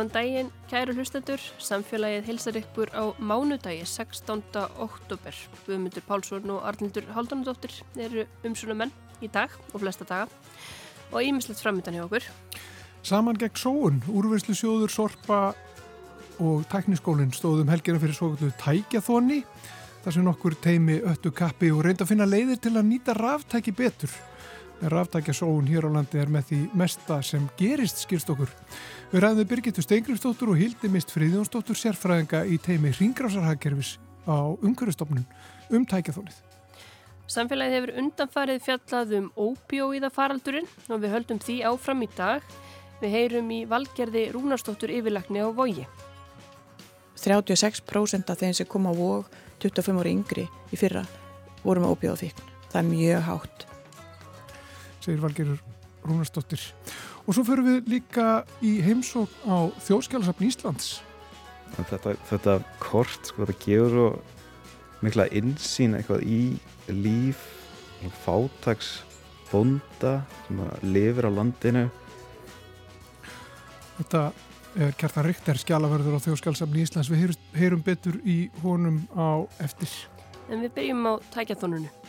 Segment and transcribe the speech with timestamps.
[0.00, 1.42] Góðan daginn, kæru hlustendur.
[1.60, 4.40] Samfélagið hilsar ykkur á mánudagi 16.
[4.80, 5.36] oktober.
[5.66, 10.30] Guðmundur Pálsson og Arlindur Haldunadóttir eru umsuna menn í dag og flesta daga
[11.12, 12.24] og ímislegt framöndan hjá okkur.
[13.04, 15.42] Saman gegn sóun, úrverslu sjóður, sorpa
[16.40, 19.42] og tækniskólinn stóðum helgina fyrir svokallu tækjathóni
[20.00, 23.76] þar sem okkur teimi öttu kappi og reynda að finna leiðir til að nýta ráftæki
[23.76, 24.16] betur.
[24.80, 28.48] Ráftækja sóun hér á landi er með því mesta sem gerist skilst okkur.
[29.10, 35.24] Við ræðum Birgitur Steingrimsdóttur og Hildi Mist Fríðjónsdóttur sérfræðinga í teimi Ringrásarhagkerfis á umhverfstofnun
[35.74, 36.36] um tækjathónið.
[37.26, 42.46] Samfélagið hefur undanfarið fjallað um óbjóiða faraldurinn og við höldum því áfram í dag.
[43.02, 45.88] Við heyrum í valgerði Rúnarsdóttur yfirlagni á vogi.
[47.18, 49.26] 36% af þeim sem kom á vog
[49.58, 51.02] 25 ári yngri í fyrra
[51.64, 52.46] voru með óbjóða fíkn.
[52.70, 53.66] Það er mjög hátt.
[55.02, 55.64] Segir valgerður
[56.06, 56.62] Rúnarsdóttir.
[57.26, 60.90] Og svo förum við líka í heimsók á þjóðskjálasafn Íslands.
[61.76, 64.08] Þetta, þetta kort, sko, þetta gefur svo
[65.04, 66.40] mikla insýn eitthvað í
[66.90, 67.44] líf
[68.24, 69.00] fátags
[69.50, 71.86] bonda sem lifir á landinu.
[74.00, 74.24] Þetta
[74.80, 77.10] er Kjartan Richter, skjálaverður á þjóðskjálasafn Íslands.
[77.12, 79.90] Við heyrum betur í honum á eftir.
[80.50, 81.99] En við byrjum á tækjathónunu.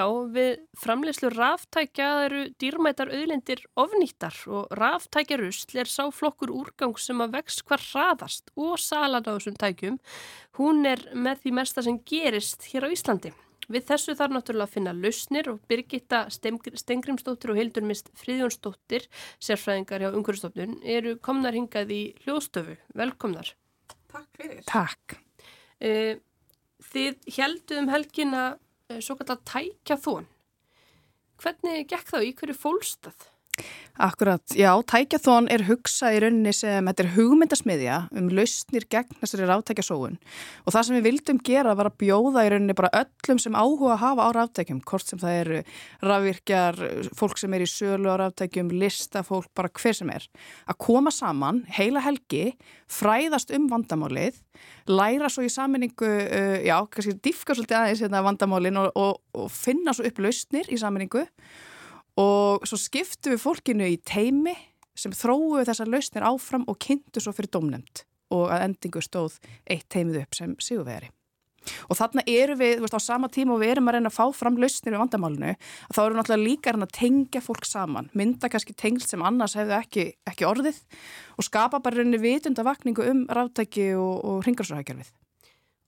[0.00, 7.20] Já, við framleyslu ráftækja eru dýrmætar auðlendir ofnýttar og ráftækjarusl er sá flokkur úrgang sem
[7.20, 9.98] að vex hvar hraðast og salan á þessum tækjum.
[10.56, 13.34] Hún er með því mesta sem gerist hér á Íslandi.
[13.68, 19.04] Við þessu þarf náttúrulega að finna lausnir og Birgitta Stengrimsdóttir og Hildurmist Fríðjónsdóttir,
[19.36, 22.78] sérfræðingar hjá Ungurstofnun, eru komnar hingað í hljóðstöfu.
[22.96, 23.52] Velkomnar.
[24.08, 24.64] Takk fyrir.
[24.70, 25.20] Takk.
[25.76, 26.16] Uh,
[26.88, 28.48] þið helduðum helgina
[28.98, 30.26] svo kallar tækja þón.
[31.40, 33.28] Hvernig gekk þá í hverju fólstað?
[34.00, 39.48] Akkurat, já, tækjathón er hugsað í rauninni sem þetta er hugmyndasmiðja um lausnir gegn þessari
[39.50, 43.58] ráttækjasóun og það sem við vildum gera var að bjóða í rauninni bara öllum sem
[43.58, 45.60] áhuga að hafa á ráttækjum, hvort sem það eru
[46.08, 46.80] rafvirkjar,
[47.18, 50.24] fólk sem er í sölu á ráttækjum, listafólk, bara hver sem er,
[50.64, 52.54] að koma saman heila helgi,
[52.88, 54.40] fræðast um vandamálið,
[54.88, 59.52] læra svo í saminningu, uh, já, kannski diffka svolítið aðeins hérna vandamálin og, og, og
[59.52, 61.68] finna svo upp lausnir í saminningu og
[62.66, 64.56] svo skiptu við fólkinu í teimi
[64.98, 68.04] sem þróuðu þessar lausnir áfram og kynntu svo fyrir domnemt
[68.34, 71.10] og að endingu stóð eitt teimið upp sem síguvegari.
[71.92, 74.16] Og þarna eru við, þú veist, á sama tíma og við erum að reyna að
[74.16, 78.08] fá fram lausnir við vandamálinu, að þá eru við náttúrulega líka að tengja fólk saman,
[78.16, 80.80] mynda kannski tengl sem annars hefðu ekki, ekki orðið
[81.36, 85.12] og skapa bara reyni vitundavakningu um ráttæki og, og ringarsóðhækjarfið.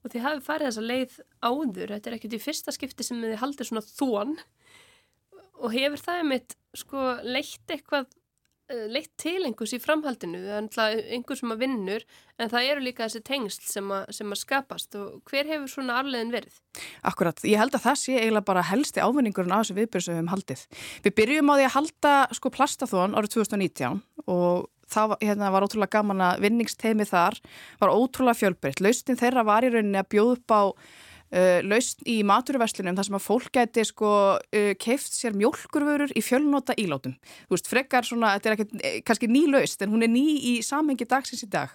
[0.03, 3.37] Og þið hafið farið þessa leið áður, þetta er ekkert í fyrsta skipti sem þið
[3.41, 4.37] haldið svona þón
[5.61, 8.09] og hefur það einmitt sko leitt eitthvað
[8.71, 10.67] leitt til einhvers í framhaldinu er
[11.13, 12.05] einhvers sem að vinnur
[12.39, 15.97] en það eru líka þessi tengsl sem að, sem að skapast og hver hefur svona
[15.99, 16.55] arlegin verið?
[17.05, 20.21] Akkurat, ég held að það sé eiginlega bara helsti ávinningurinn á þessu viðbyrjum sem við
[20.21, 20.65] hefum haldið.
[21.03, 24.01] Við byrjum á því að halda sko plastathón árið 2019
[24.31, 27.39] og það hérna, var ótrúlega gaman að vinningsteimi þar
[27.81, 28.83] var ótrúlega fjölbreytt.
[28.83, 30.63] Laustin þeirra var í rauninni að bjóða upp á
[31.33, 36.21] Uh, laust í maturverslunum þar sem að fólk geti sko uh, keift sér mjölkurvörur í
[36.21, 37.15] fjölnota ílátum.
[37.47, 40.21] Þú veist, frekar svona, þetta er ekki, eh, kannski ný laust en hún er ný
[40.37, 41.73] í samhengi dagsins í dag.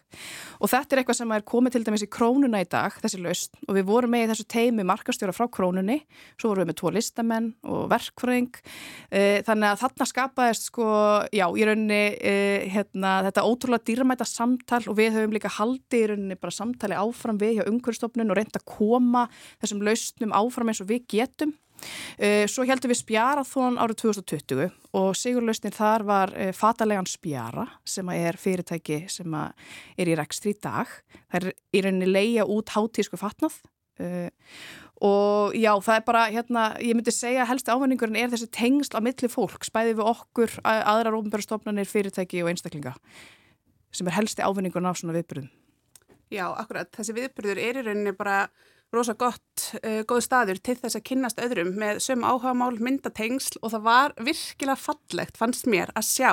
[0.63, 3.59] Og þetta er eitthvað sem er komið til dæmis í krónuna í dag, þessi laust
[3.67, 5.99] og við vorum með í þessu teimi markastjóra frá krónunni.
[6.39, 10.89] Svo vorum við með tvo listamenn og verkfröðing uh, þannig að þarna skapaðist sko,
[11.35, 12.01] já, í rauninni
[12.71, 14.85] hérna, þetta ótrúlega dýrmæta samtal.
[14.87, 18.39] Og við höfum líka haldið í rauninni bara samtali áfram við hjá umhverfstofnun og
[19.63, 21.55] þessum lausnum áfram eins og við getum.
[22.19, 28.09] Eh, svo heldum við Spjarathón árið 2020 og sigurlausnir þar var eh, Fatalegan Spjara sem
[28.15, 30.91] er fyrirtæki sem er í rekstri í dag.
[31.31, 33.61] Það er í rauninni leia út hátísku fatnað
[34.03, 34.31] eh,
[34.99, 38.99] og já það er bara hérna ég myndi segja að helsti ávinningurinn er þessi tengsl
[38.99, 42.97] á milli fólk, spæði við okkur aðrar ofnbjörnstofnanir, fyrirtæki og einstaklinga
[43.95, 45.53] sem er helsti ávinningurinn af svona viðbyrðum.
[46.35, 46.91] Já, akkurat.
[46.93, 48.49] Þessi viðbyrður er í rauninni bara
[48.95, 53.75] rosa gott, uh, góð staður til þess að kynnast öðrum með sömu áhagamál, myndatengsl og
[53.75, 56.33] það var virkilega fallegt, fannst mér, að sjá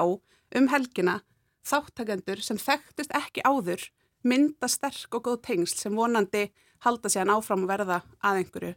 [0.56, 1.20] um helgina
[1.66, 3.90] þáttakendur sem þekktust ekki áður
[4.26, 6.48] mynda sterk og góð tengsl sem vonandi
[6.86, 8.74] halda sér áfram að verða að einhverju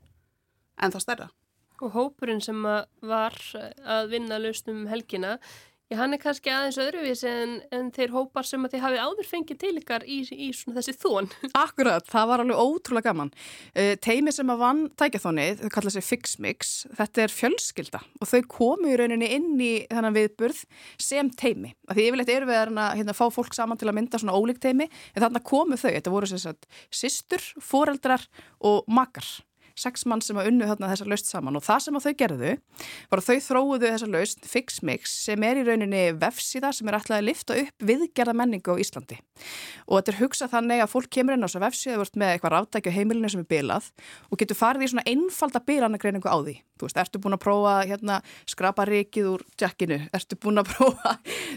[0.78, 1.28] en þá stærra.
[1.78, 3.36] Og hópurinn sem var
[3.86, 5.36] að vinna lausnum helgina,
[5.88, 9.28] Já, hann er kannski aðeins öðruvís en, en þeir hópar sem að þið hafið áður
[9.30, 11.30] fengið til ykkar í, í þessi þón.
[11.56, 13.32] Akkurat, það var alveg ótrúlega gaman.
[13.72, 18.42] Uh, teimi sem að vann tækjathónið, þau kalla sér Fixmix, þetta er fjölskylda og þau
[18.52, 20.60] komu í rauninni inn í þennan viðburð
[21.08, 21.72] sem teimi.
[21.88, 24.90] Því yfirleitt eru við að hérna, fá fólk saman til að mynda svona ólík teimi,
[25.16, 28.28] en þarna komu þau, þetta voru sérstaklega sýstur, foreldrar
[28.60, 29.38] og makar
[29.78, 31.58] sex mann sem að unnu þarna þessa laust saman.
[31.58, 32.52] Og það sem að þau gerðu
[33.10, 37.18] var að þau þróuðu þessa laust Fixmix sem er í rauninni vefsíða sem er alltaf
[37.18, 39.20] að lifta upp viðgerða menningu á Íslandi.
[39.86, 42.54] Og þetta er hugsað þannig að fólk kemur inn á þessa vefsíða vart með eitthvað
[42.56, 43.92] ráttækju heimilinu sem er bilað
[44.28, 46.56] og getur farið í svona einfalda bilanagreiningu á því.
[46.78, 51.14] Þú veist, ertu búin að prófa hérna, skrapa rikið úr jackinu, ertu búin að prófa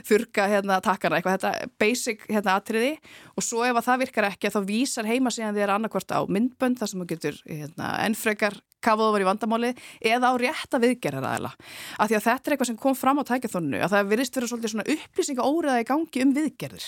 [0.07, 1.37] þurka hérna, takkana, eitthvað?
[1.37, 2.95] Þetta basic hérna, atriði.
[3.37, 6.81] Og svo ef að það virkar ekki þá vísar heima síðan þér annarkvört á myndbönd
[6.81, 9.69] þar sem þú getur hérna, ennfrekar kafaðu var í vandamáli
[10.11, 11.51] eða á rétta viðgerðar aðela.
[12.01, 14.49] Af því að þetta er eitthvað sem kom fram á tækjathónu að það virðist vera
[14.49, 16.87] svolítið svona upplýsinga óriða í gangi um viðgerðir.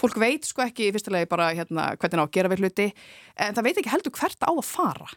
[0.00, 2.88] Fólk veit sko ekki í fyrstulegi bara hérna, hvernig á að gera við hluti
[3.36, 5.14] en það veit ekki heldur hvert á að fara.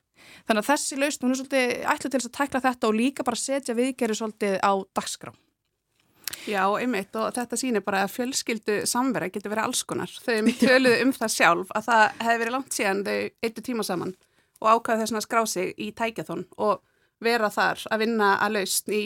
[0.48, 3.40] Þannig að þessi lausn, hún er svolítið ætlu til að tækla þetta og líka bara
[3.40, 5.32] setja viðgerðir svolítið á dagskrá.
[6.48, 10.12] Já, einmitt og þetta sýnir bara að fjölskyldu samverða getur verið alls konar.
[10.12, 14.14] Þau töluðu um það sjálf að það hefði verið langt síðan þau eittu tíma saman
[14.62, 16.82] og ákvæða þess að skrá sig í tækjathón og
[17.24, 19.04] vera þar að vinna að lausn í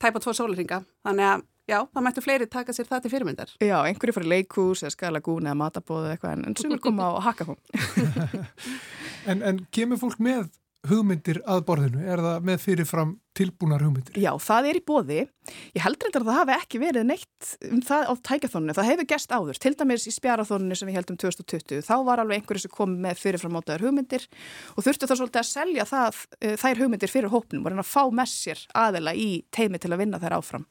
[0.00, 0.82] tæpa tvo sólurringa.
[1.06, 3.52] Þannig að já, það mættu fleiri taka sér það til fyrirmyndar.
[3.62, 7.18] Já, einhverju fyrir leikús eða skalagún eða matabóð eða eitthvað en, en sumur koma á
[7.30, 7.60] hakkafón.
[9.30, 10.48] en, en kemur fólk með
[10.88, 12.00] hugmyndir að borðinu?
[12.08, 14.16] Er það með fyrirfram tilbúnar hugmyndir?
[14.20, 15.18] Já, það er í bóði.
[15.76, 18.76] Ég heldur eitthvað að það hafi ekki verið neitt um það á tækjathóninu.
[18.78, 19.60] Það hefur gæst áður.
[19.60, 21.84] Til dæmis í spjarathóninu sem við heldum 2020.
[21.84, 24.26] Þá var alveg einhverju sem kom með fyrirfram átaður hugmyndir
[24.74, 27.92] og þurftu þá svolítið að selja það, uh, þær hugmyndir fyrir hópnum og reyna að
[27.92, 30.68] fá með sér aðela í teimi til að vinna þær áfram.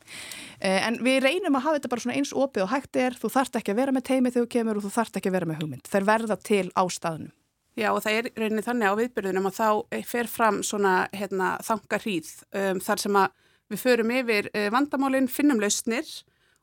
[0.58, 3.20] Uh, en við reynum að hafa þetta bara eins opið og hægt er.
[3.20, 5.40] Þú þart ekki að vera með teimi þegar þú kemur og þú þart ekki að
[5.40, 5.90] vera með hugmynd.
[5.90, 7.34] Þær verða til á staðnum.
[7.78, 12.32] Já og það er rauninni þannig á viðbyrðunum að þá fer fram svona hérna, þangarhríð
[12.50, 13.38] um, þar sem að
[13.70, 16.10] við förum yfir uh, vandamálinn, finnum lausnir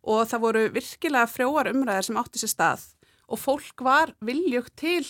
[0.07, 2.85] og það voru virkilega frjóar umræðar sem átti sér stað
[3.27, 5.03] og fólk var viljögt til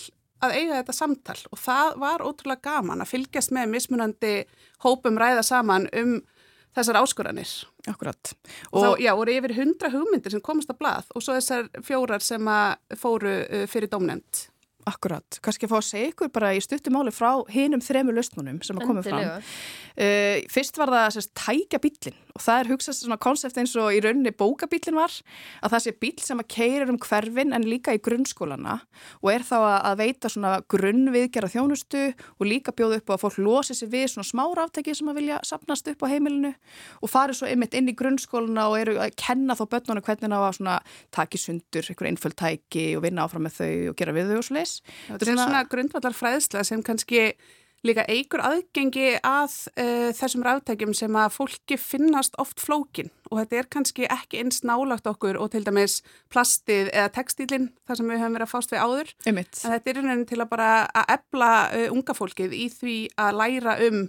[0.44, 4.32] að eiga þetta samtal og það var ótrúlega gaman að fylgjast með mismunandi
[4.84, 6.18] hópum ræða saman um
[6.76, 7.52] þessar áskoranir.
[7.88, 8.34] Akkurat.
[8.72, 12.24] Og, þá, já, voru yfir hundra hugmyndir sem komast að blað og svo þessar fjórar
[12.24, 14.46] sem að fóru uh, fyrir domnend.
[14.86, 18.78] Akkurat, kannski að fá að segja ykkur bara í stuttumáli frá hinum þremur löstmunum sem
[18.78, 19.42] að koma fram.
[19.96, 23.94] Uh, fyrst var það sérst tækja bílinn og það er hugsað svona konsept eins og
[23.96, 25.14] í rauninni bókabílinn var
[25.64, 28.76] að það sé bíl sem að keirir um hverfin en líka í grunnskólana
[29.22, 32.02] og er þá að veita svona grunnviðgerða þjónustu
[32.36, 35.22] og líka bjóða upp á að fólk losi sér við svona smára áttæki sem að
[35.22, 36.52] vilja sapnast upp á heimilinu
[37.00, 40.44] og fari svo einmitt inn í grunnskólana og eru að kenna þá börnuna hvernig það
[40.44, 40.78] var svona
[41.16, 44.48] taki sundur, einhver einföld tæki og vinna áfram með þau og gera við þau og
[44.50, 44.96] svo leis.
[45.08, 47.30] Þetta er svona, svona grundvallar fræðsla sem kannski
[47.86, 53.58] líka eigur aðgengi að uh, þessum ráttækjum sem að fólki finnast oft flókin og þetta
[53.60, 56.00] er kannski ekki eins nálagt okkur og til dæmis
[56.32, 59.60] plastið eða textílinn þar sem við höfum verið að fást við áður Einmitt.
[59.62, 63.40] en þetta er einhvern til að bara að ebla uh, unga fólkið í því að
[63.42, 64.00] læra um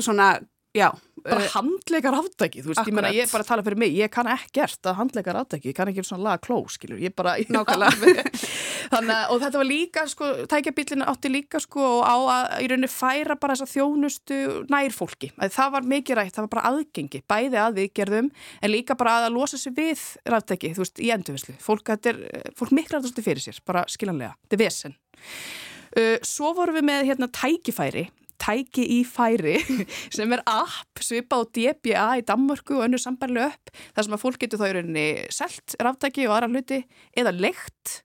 [0.00, 0.32] svona,
[0.76, 0.88] já
[1.24, 2.90] bara uh, handleikar áttæki, þú veist, akkurat.
[2.90, 5.70] ég menna ég er bara að tala fyrir mig, ég kann ekkert að handleikar áttæki,
[5.70, 8.24] ég kann ekki svona laga kló, skilur, ég bara nákvæmlega.
[8.92, 12.90] Þannig og þetta var líka, sko, tækjabillin átti líka, sko, og á að í rauninni
[12.90, 14.40] færa bara þessa þjónustu
[14.72, 18.30] nær fólki, að það var mikið rætt, það var bara aðgengi, bæði að við gerðum
[18.60, 22.22] en líka bara að, að losa sér við ráttæki, þú veist, í endurvislu, fólk, er,
[22.58, 24.96] fólk miklar þetta fyrir sér, bara skiljanlega, þetta er vesen.
[25.90, 28.08] Uh, Svo vorum við með hérna tækifæri
[28.40, 29.58] tæki í færi
[30.16, 34.22] sem er app svipa á DBA í Danmörku og önnur sambarlu upp þar sem að
[34.24, 36.82] fólk getur þá í rauninni selt ráftæki og aðra hluti
[37.18, 38.00] eða leikt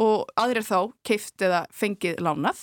[0.00, 2.62] og aðrir þá keift eða fengið lánað.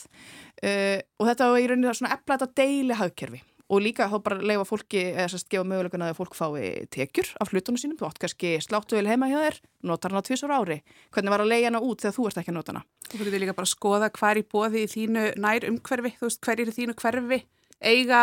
[0.58, 4.66] Uh, og þetta er í rauninni svona þetta deili hagkerfi og líka þá bara leifa
[4.68, 8.54] fólki eða sérst gefa möguleguna að fólk fái tekjur af hlutunum sínum, þú átt kannski
[8.64, 9.60] sláttu vel heima hjá þér,
[9.92, 10.82] notar hana tvísar ári.
[11.16, 12.86] Hvernig var að leiða hana út þegar þú ert ekki að nota hana?
[13.08, 16.46] Þú getur líka bara að skoða hver í bóði í þínu nær umhverfi, þú veist
[16.48, 17.42] hver er í þínu hverfi,
[17.84, 18.22] eiga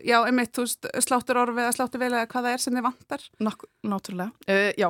[0.00, 2.86] já, einmitt, þú veist, sláttur orfi eða sláttur vel eða hvað það er sem þið
[2.86, 3.26] vantar.
[3.40, 4.88] Náttúrulega, uh, já.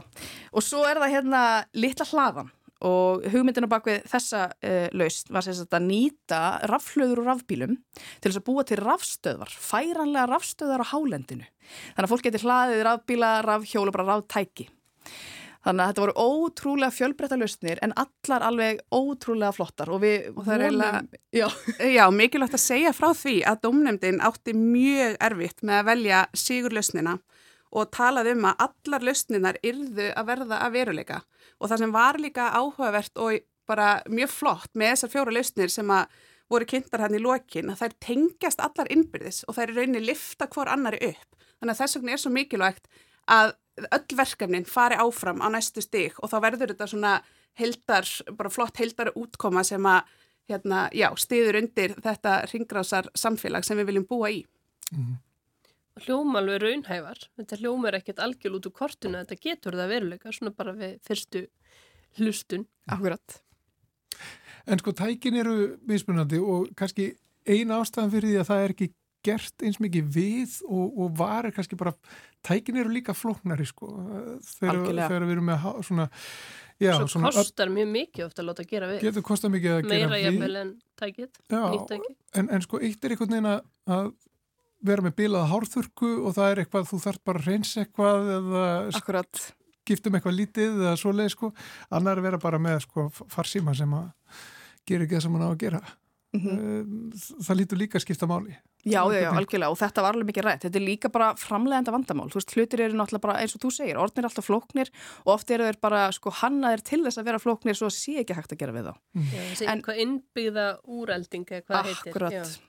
[0.55, 1.43] Og svo er það hérna
[1.75, 2.53] litla hlaðan
[2.87, 8.31] og hugmyndinu bak við þessa uh, laust var sérst að nýta rafhlöður og rafbílum til
[8.31, 11.49] þess að búa til rafstöðvar, færanlega rafstöðar á hálendinu.
[11.95, 14.71] Þannig að fólk getur hlaðið rafbíla, rafhjóla, bara ráftæki.
[15.61, 20.47] Þannig að þetta voru ótrúlega fjölbreytta lausnir en allar alveg ótrúlega flottar og við og
[20.49, 21.03] eiginlega,
[21.37, 21.47] já.
[21.99, 26.77] já, mikilvægt að segja frá því að domnemdin átti mjög erfitt með að velja sigur
[26.79, 27.19] lausnina
[27.71, 31.21] og talaði um að allar lausninar yrðu að verða að veruleika
[31.61, 35.91] og það sem var líka áhugavert og bara mjög flott með þessar fjóra lausnir sem
[35.95, 40.49] að voru kynntar hann í lokin að þær tengjast allar innbyrðis og þær rauninni lifta
[40.51, 41.37] hvor annari upp.
[41.61, 42.89] Þannig að þess vegna er svo mikilvægt
[43.31, 43.53] að
[43.95, 47.13] öll verkefnin fari áfram á næstu stig og þá verður þetta svona
[47.61, 50.11] heldar, bara flott heldar útkoma sem að
[50.51, 54.41] hérna, já, stiður undir þetta ringrásar samfélag sem við viljum búa í.
[54.91, 55.19] Mm -hmm.
[56.05, 60.55] Hljómalveg raunhævar, þetta hljóma er ekkert algjörl út úr kortinu, þetta getur það veruleika, svona
[60.57, 61.45] bara við fyrstu
[62.19, 62.67] hlustun.
[62.91, 63.41] Akkurat.
[64.71, 67.13] En sko tækin eru mismunandi og kannski
[67.49, 68.91] eina ástæðan fyrir því að það er ekki
[69.25, 71.93] gert eins mikið við og, og varir kannski bara,
[72.47, 73.91] tækin eru líka flóknari sko.
[74.57, 76.07] Þegar, þegar við erum með svona
[76.81, 79.05] já, Svo svona, kostar mjög mikið ofta að láta gera við.
[79.05, 80.17] Getur kostar mikið að meira gera við.
[80.17, 82.17] meira jafnvel en tækið, nýtt tækið.
[82.41, 84.11] en, en sko eitt er einhvern veginn að
[84.87, 88.67] vera með bilaða hárþurku og það er eitthvað, þú þarf bara að reynsa eitthvað eða
[89.01, 89.43] Akkurat.
[89.81, 91.53] skiptum eitthvað lítið eða svoleið sko.
[91.91, 94.11] Annar er vera bara með sko farsíma sem að
[94.89, 95.83] gera ekki það sem hann á að gera.
[96.31, 97.11] Mm -hmm.
[97.43, 98.55] það lítur líka að skipta máli.
[98.85, 99.71] Já, já, já, algjörlega.
[99.71, 100.63] Og þetta var alveg mikið rætt.
[100.65, 102.31] Þetta er líka bara framlegenda vandamál.
[102.31, 104.91] Þú veist, hlutir eru náttúrulega bara eins og þú segir orðnir er alltaf flóknir
[105.27, 108.15] og oft eru þeir bara sko hannaðir til þess að vera flóknir svo að sé
[108.23, 108.95] ekki hægt að gera við þá.
[109.13, 109.29] Mm.
[109.35, 112.15] Já, en, hvað innbyggða úrælding hvað heitir.
[112.15, 112.61] Akkurat,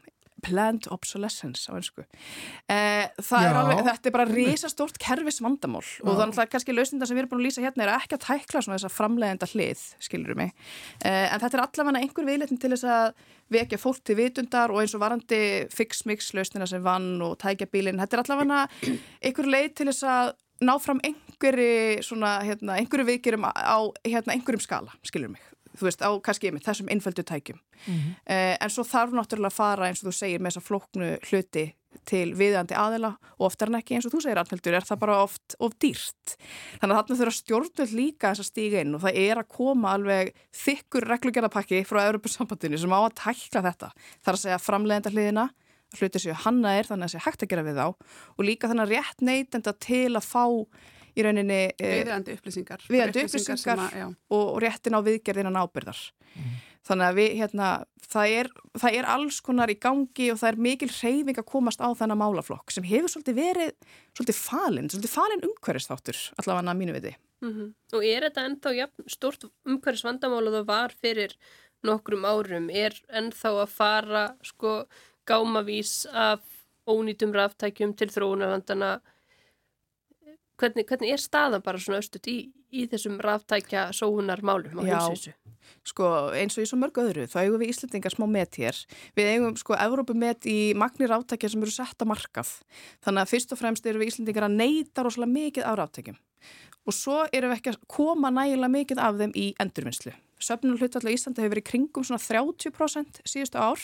[0.44, 6.04] planned obsolescence á einsku eh, er alveg, þetta er bara risastórt kervis vandamál Já.
[6.06, 8.26] og þannig að kannski lausninda sem við erum búin að lýsa hérna er ekki að
[8.28, 10.54] tækla svona þessa framlegenda hlið, skilurum mig.
[11.04, 14.84] Eh, en þetta er allavega einhver viðletin til þess að vekja fólk til vitundar og
[14.84, 15.42] eins og varandi
[15.74, 18.64] fix-mix lausnina sem vann og tækja bílinn, þetta er allavega
[19.22, 24.64] einhver leið til þess að ná fram einhverju svona, hérna, einhverju vikirum á hérna, einhverjum
[24.64, 27.60] skala, skilurum mig þú veist, á kannski með þessum einföldu tækjum.
[27.86, 28.16] Mm -hmm.
[28.26, 31.66] eh, en svo þarf náttúrulega að fara eins og þú segir með þessa flóknu hluti
[32.08, 35.24] til viðandi aðila og oftar en ekki eins og þú segir Arnhildur, er það bara
[35.24, 36.36] oft of dýrt.
[36.80, 39.96] Þannig að þarna þurfa stjórnvöld líka þess að stíga inn og það er að koma
[39.98, 43.92] alveg þykkur reglugjörðapakki frá Europasambandinu sem á að tækla þetta.
[44.22, 45.50] Það er að segja framlegenda hliðina,
[46.00, 48.72] hluti séu hanna er þannig að það sé hægt að gera við þá og líka
[48.72, 50.46] þannig að rétt neytenda til að fá
[51.16, 56.02] í rauninni eh, viðandi upplýsingar, viðandi upplýsingar að, og, réttin á viðgerðinan ábyrðar
[56.36, 56.52] mm.
[56.90, 57.72] þannig að við, hérna,
[58.06, 58.52] það, er,
[58.84, 62.22] það er alls konar í gangi og það er mikil reyfing að komast á þennan
[62.22, 63.74] málaflokk sem hefur svolítið verið
[64.16, 67.74] svolítið falinn, svolítið falinn umhverfistáttur allavega að mínu viti mm -hmm.
[67.94, 71.36] Og er þetta ennþá ja, stort umhverfisvandamál og það var fyrir
[71.84, 74.86] nokkrum árum, er ennþá að fara sko
[75.26, 76.42] gámavís af
[76.88, 79.02] ónýtum ráftækjum til þróunarlandana
[80.62, 82.38] Hvernig, hvernig er staðan bara svona östut í,
[82.70, 85.34] í þessum ráftækja sóhunar málum á heilsísu?
[85.88, 88.78] Sko eins og í svo mörg öðru, þá eigum við Íslandingar smá met hér.
[89.18, 92.52] Við eigum sko Evrópumet í magnir ráftækja sem eru sett að markað.
[93.06, 96.20] Þannig að fyrst og fremst eru við Íslandingar að neyta rosalega mikið af ráftækjum.
[96.90, 100.14] Og svo erum við ekki að koma nægilega mikið af þeim í endurvinnslu.
[100.42, 103.84] Söfnum hlutallega í Íslandi hefur verið kringum svona 30% síðustu ár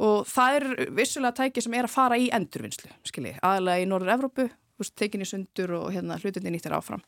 [0.00, 4.14] og það er vissulega tæki sem er að fara í endurvinnslu, skiljið, aðalega í Norður
[4.14, 4.46] Evrópu
[4.96, 7.02] tekinni sundur og hérna hlutinni nýttir áfram.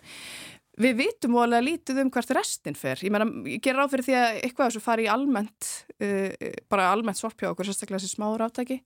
[0.79, 3.01] Við vitum óalega lítið um hvert restin fer.
[3.03, 6.91] Ég, meina, ég ger ráð fyrir því að eitthvað þessu fari í almennt, uh, bara
[6.93, 8.79] almennt sorpjá okkur, sérstaklega þessi smáður áttæki.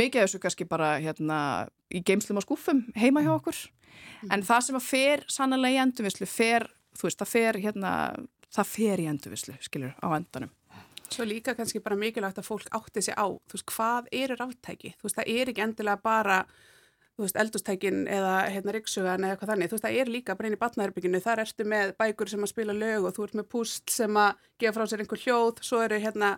[0.00, 1.40] Mikið þessu kannski bara hérna
[1.86, 3.60] í geimslum og skúfum heima hjá okkur.
[4.24, 4.32] Mm.
[4.34, 6.66] En það sem að fer sannlega í endurvislu, fer,
[6.98, 7.92] þú veist, það fer hérna,
[8.50, 10.50] það fer í endurvislu, skilur, á endanum.
[11.10, 14.92] Svo líka kannski bara mikilvægt að fólk átti sig á, þú veist, hvað eru ráttæki?
[14.98, 16.42] Þú veist, það er ekki endilega bara
[17.20, 20.48] þú veist, eldustækin eða hérna riksugan eða eitthvað þannig, þú veist, það er líka bara
[20.48, 23.50] inn í batnaðarbygginu, þar ertu með bækur sem að spila lög og þú ert með
[23.52, 26.32] púst sem að gefa frá sér einhver hljóð, svo eru hérna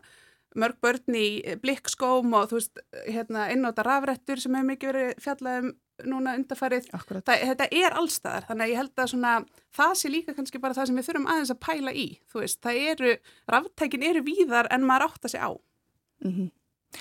[0.58, 1.28] mörg börn í
[1.62, 5.72] blikkskóm og þú veist, hérna innóta rafrættur sem hefur mikið verið fjallað um
[6.08, 6.88] núna undarfarið,
[7.22, 9.34] þetta er allstaðar þannig að ég held að svona,
[9.76, 12.58] það sé líka kannski bara það sem við þurfum aðeins að pæla í þú veist,
[12.64, 13.12] það eru,
[13.54, 15.50] ráftækin eru víðar en maður átt að sé á.
[16.24, 16.50] Mm -hmm.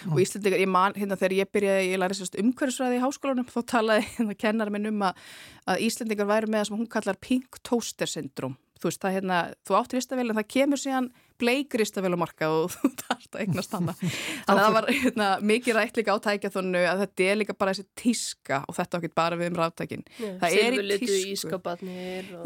[0.10, 3.62] Og Íslandingar, ég man, hérna þegar ég byrjaði, ég læri sérst umhverfisræði í háskólanum, þá
[3.74, 5.25] talaði hérna kennar minn um að,
[5.67, 8.55] að Íslandingar væri með það sem hún kallar pink toaster syndrom.
[8.81, 12.50] Þú veist, það hérna, þú áttir ístavel en það kemur síðan bleikrista vel á marka
[12.53, 13.95] og þú þarfst að eignast hana.
[14.48, 17.75] Þannig að það var hérna, mikið rætt líka á tækjathonu að þetta er líka bara
[17.75, 21.57] þessi tíska og þetta okkur bara við um ráttækin það er í tísku.
[21.57, 21.83] og...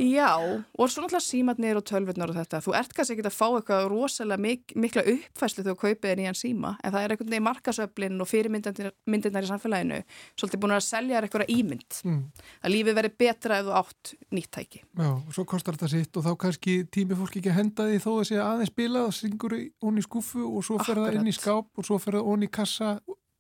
[0.01, 3.45] Já, og svo náttúrulega símatnir og tölvurnar og þetta, þú ert kannski ekki að fá
[3.49, 7.33] eitthvað rosalega mik mikla uppfæslu þegar þú kaupið er nýjan síma, en það er einhvern
[7.33, 10.01] veginn markasöflin og fyrirmyndirnar í samfélaginu
[10.35, 11.99] svolítið búin að selja eitthvað ímynd.
[12.05, 12.21] Mm.
[12.61, 14.81] að lífið veri betra ef þú átt nýtt tæki.
[14.83, 18.01] Já, og svo kostar þetta sitt og þá kannski tími fólk ekki að henda því
[18.03, 21.30] þó að sé aðeins spila, það syngur hún í skuffu og svo fer það inn
[21.30, 22.89] í skáp og svo fer það hún í kassa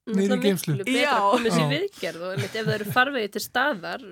[0.05, 0.77] geimslu.
[0.79, 4.05] Er betra að koma sér viðgerð og ef það eru farvegi til staðar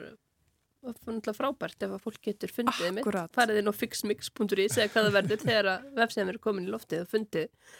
[0.84, 4.90] og það er frábært ef að fólk getur fundið mitt, farið inn á fixmix.is eða
[4.92, 7.78] hvað það verður þegar að vefsegðum eru komin í loftið og fundið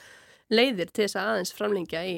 [0.54, 2.16] leiðir til þess að aðeins framlengja í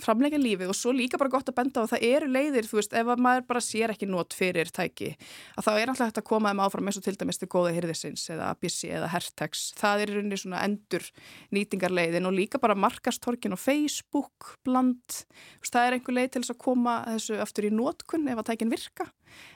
[0.00, 2.96] framleika lífið og svo líka bara gott að benda að það eru leiðir, þú veist,
[2.96, 5.14] ef maður bara sér ekki nót fyrir tæki,
[5.56, 7.74] að þá er alltaf hægt að koma þeim áfram eins og til dæmis til góða
[7.76, 9.66] hyrðisins eða Abissi eða Hertex.
[9.80, 11.08] Það er rauninni svona endur
[11.56, 15.22] nýtingarleiðin og líka bara markastorkin og Facebook bland,
[15.64, 18.72] það er einhver leið til þess að koma þessu aftur í nótkunn ef að tækin
[18.72, 19.10] virka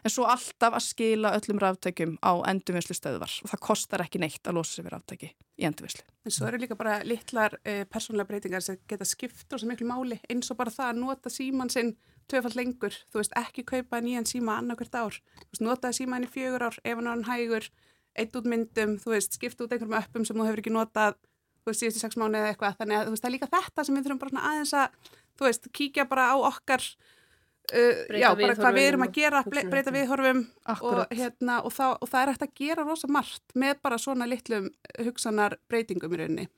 [0.04, 4.46] en svo alltaf að skila öllum ráftækjum á endurvinnslu stöðvar og það kostar ekki neitt
[4.46, 6.04] að losa sig við ráftæki í endurvinnslu.
[6.26, 9.88] En svo eru líka bara litlar eh, persónulega breytingar sem geta skipt og svo miklu
[9.88, 10.20] máli.
[10.30, 11.94] Eins og bara það að nota síman sinn
[12.30, 16.30] tvefall lengur, þú veist ekki kaupa nýjan síma annarkvært ár, þú veist notaði síman í
[16.30, 17.66] fjögur ár, ef hann hægur.
[18.18, 21.18] Eitt út myndum, þú veist skipta út einhverjum öppum sem þú hefur ekki notað
[21.60, 23.84] þú veist síðustu sex mánu eða eitthvað, þannig að þú veist það er líka þetta
[23.86, 26.86] sem við þurfum bara aðeins að, þú veist, kíkja bara á okkar
[27.70, 30.40] Uh, já, bara hvað við erum að gera, breyta viðhorfum
[30.74, 34.26] og, hérna, og, það, og það er hægt að gera rosa margt með bara svona
[34.26, 36.48] litlum hugsanar breytingum í rauninni.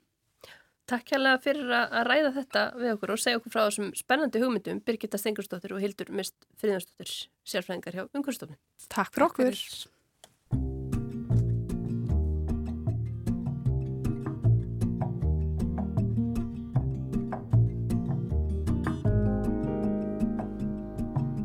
[0.89, 4.81] Takk hérlega fyrir að ræða þetta við okkur og segja okkur frá þessum spennandi hugmyndum
[4.87, 7.13] Birgitta Stengursdóttir og Hildur Mist Fríðansdóttir,
[7.49, 8.59] sérfræðingar hjá Ungurstofnun.
[8.89, 9.61] Takk fyrir okkur.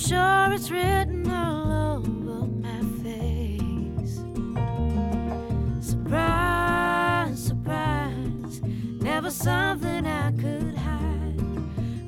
[0.00, 4.22] Sure it's written all over my face.
[5.86, 8.62] Surprise, surprise,
[9.00, 11.40] never something I could hide.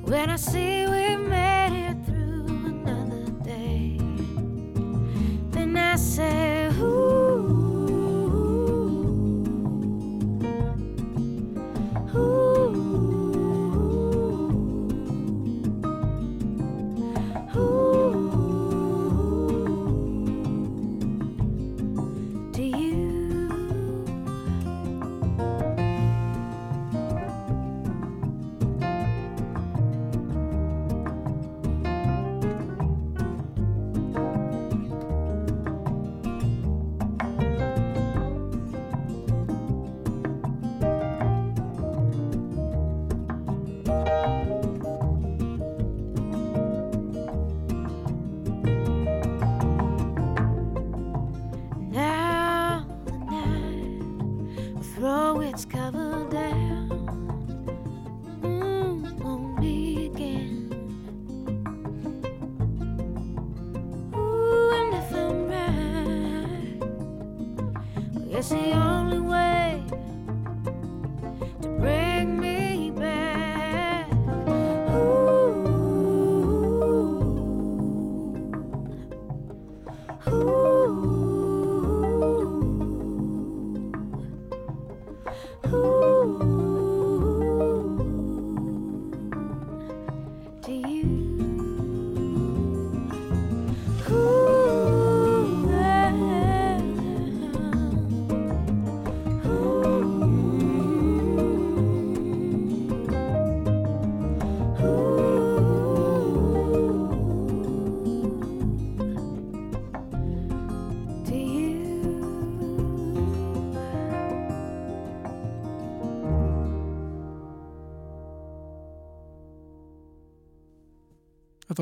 [0.09, 1.22] When I see we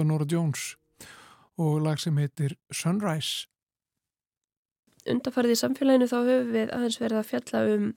[0.00, 0.60] Þetta var Nora Jones
[1.60, 3.50] og lag sem heitir Sunrise.
[5.04, 7.90] Undarfarið í samfélaginu þá höfum við aðeins verið að fjalla um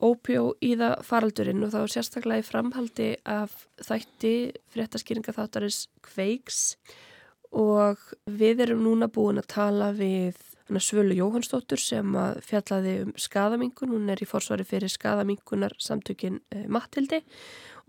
[0.00, 4.34] ópjó í það faraldurinn og þá sérstaklega í framhaldi af þætti
[4.70, 6.60] fréttaskýringa þáttarins Kveiks.
[7.50, 7.98] Og
[8.30, 10.38] við erum núna búin að tala við
[10.70, 16.68] Svölu Jóhannsdóttur sem að fjallaði um skadamingun, hún er í forsvari fyrir skadamingunar samtökin eh,
[16.70, 17.24] Mattildi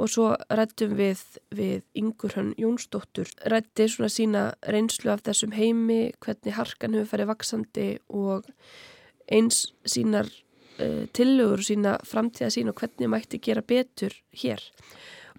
[0.01, 1.21] og svo rættum við
[1.53, 7.31] við Ingur hann Jónsdóttur rætti svona sína reynslu af þessum heimi, hvernig harkan hefur farið
[7.31, 8.49] vaksandi og
[9.31, 10.27] eins sínar
[10.81, 14.63] uh, tillögur og sína framtíða sín og hvernig mætti gera betur hér.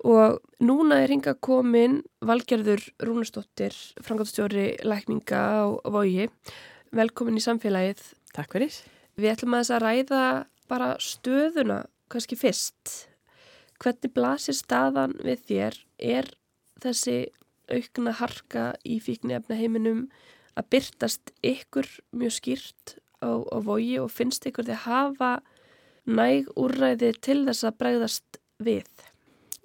[0.02, 6.26] Og núna er hinga komin Valgerður Rúnastóttir, frangatstjóri lækninga á Vogi
[6.96, 8.02] velkomin í samfélagið.
[8.36, 8.76] Takk fyrir.
[9.18, 10.24] Við ætlum að þess að ræða
[10.70, 11.78] bara stöðuna,
[12.12, 13.11] kannski fyrst.
[13.82, 15.78] Hvernig blasir staðan við þér?
[15.98, 16.28] Er
[16.82, 17.16] þessi
[17.72, 20.04] aukna harka í fíknefna heiminum
[20.58, 25.32] að byrtast ykkur mjög skýrt á, á vogi og finnst ykkur að hafa
[26.06, 28.90] næg úrræði til þess að bregðast við?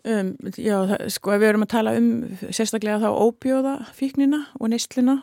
[0.08, 2.10] Um, já, það, sko ef við erum að tala um
[2.54, 5.18] sérstaklega þá óbjóða fíknina og neistluna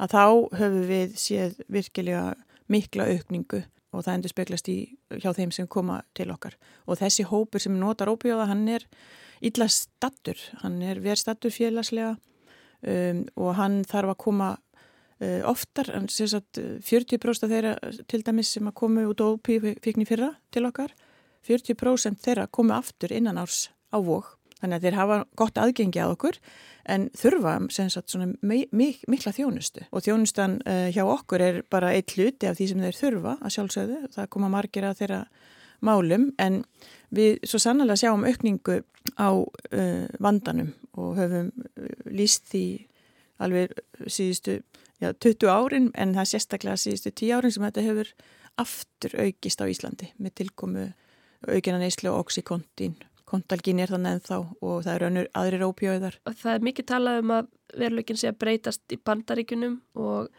[0.00, 0.24] að þá
[0.56, 2.30] höfum við séð virkilega
[2.72, 4.76] mikla aukningu og það endur speglast í
[5.20, 6.56] hjá þeim sem koma til okkar.
[6.88, 8.86] Og þessi hópur sem notar óbjóða hann er
[9.44, 15.92] illa stattur, hann er verð stattur félagslega um, og hann þarf að koma uh, oftar,
[15.96, 17.76] en sagt, 40% þeirra
[18.10, 20.94] til dæmis sem að komu út og óbjóðfíkni fyrra til okkar
[21.46, 26.14] 40% þeirra komu aftur innan árs á vók þannig að þeir hafa gott aðgengi að
[26.16, 26.38] okkur
[26.92, 29.84] en þurfa sagt, mik mikla þjónustu.
[29.90, 33.54] Og þjónustan uh, hjá okkur er bara eitt hluti af því sem þeir þurfa að
[33.56, 35.20] sjálfsögðu, það koma margir að þeirra
[35.82, 36.62] málum en
[37.14, 38.80] við svo sannlega sjáum aukningu
[39.18, 42.66] á uh, vandanum og höfum uh, líst því
[43.42, 43.74] alveg
[44.06, 44.60] síðustu
[45.02, 48.12] já, 20 árin en það er sérstaklega síðustu 10 árin sem þetta hefur
[48.62, 50.90] aftur aukist á Íslandi með tilkomu
[51.48, 52.98] aukina neyslu og oxykontín
[53.32, 56.16] kontalgin er þannig ennþá og það eru önnur aðrir ópjóðar.
[56.28, 57.50] Það er mikið talað um að
[57.82, 60.32] veruleikin sé að breytast í bandaríkunum og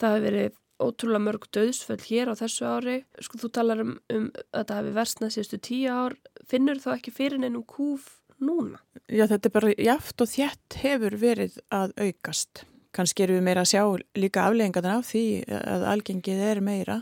[0.00, 2.98] það hefur verið ótrúlega mörg döðsföll hér á þessu ári.
[3.22, 6.18] Sko þú talar um, um að það hefur versnað síðustu tíu ár.
[6.50, 8.80] Finnur þá ekki fyrir neinum kúf núna?
[9.06, 12.64] Já þetta er bara jáft og þjætt hefur verið að aukast.
[12.94, 13.82] Kanski erum við meira að sjá
[14.18, 15.24] líka afleggingarna af því
[15.58, 17.00] að algengið er meira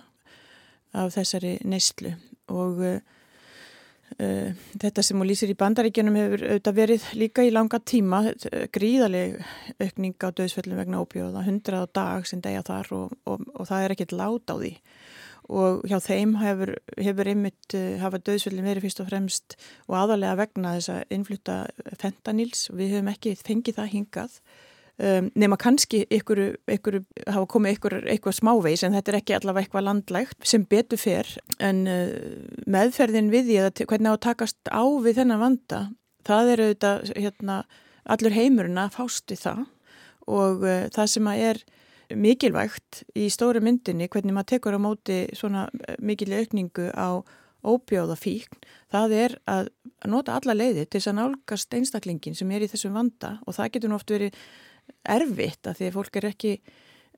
[0.92, 2.14] af þessari neyslu
[2.52, 3.00] og Eh,
[4.18, 8.22] þetta sem hún lýsir í bandaríkjunum hefur auðvitað verið líka í langa tíma,
[8.74, 9.38] gríðaleg
[9.78, 13.84] aukning á döðsfellum vegna óbjóða, hundrað á dag sem degja þar og, og, og það
[13.84, 14.72] er ekkert lát á því.
[15.52, 19.56] Og hjá þeim hefur, hefur einmitt eh, hafa döðsfellin verið fyrst og fremst
[19.88, 21.56] og aðalega vegna þess að innflutta
[22.00, 24.38] fentanils við höfum ekki fengið það hingað
[25.00, 29.64] Um, nema kannski ykkur, ykkur hafa komið ykkur eitthvað smávegis en þetta er ekki allavega
[29.64, 31.30] eitthvað landlægt sem betur fer.
[31.64, 32.12] En uh,
[32.70, 35.80] meðferðin við því að hvernig á að takast á við þennan vanda
[36.28, 37.58] það eru auðvitað hérna,
[38.14, 39.62] allur heimurinn að fást við það.
[40.28, 41.62] Og uh, það sem að er
[42.12, 47.24] mikilvægt í stóri myndinni hvernig maður tekur á móti svona uh, mikil aukningu á
[47.62, 48.58] óbjóða fíkn,
[48.90, 49.68] það er að
[50.10, 53.36] nota alla leiði til þess að nálgast einstaklingin sem er í þessum vanda.
[53.46, 54.38] Og það getur oft verið
[55.02, 56.52] erfitt að því að fólk er ekki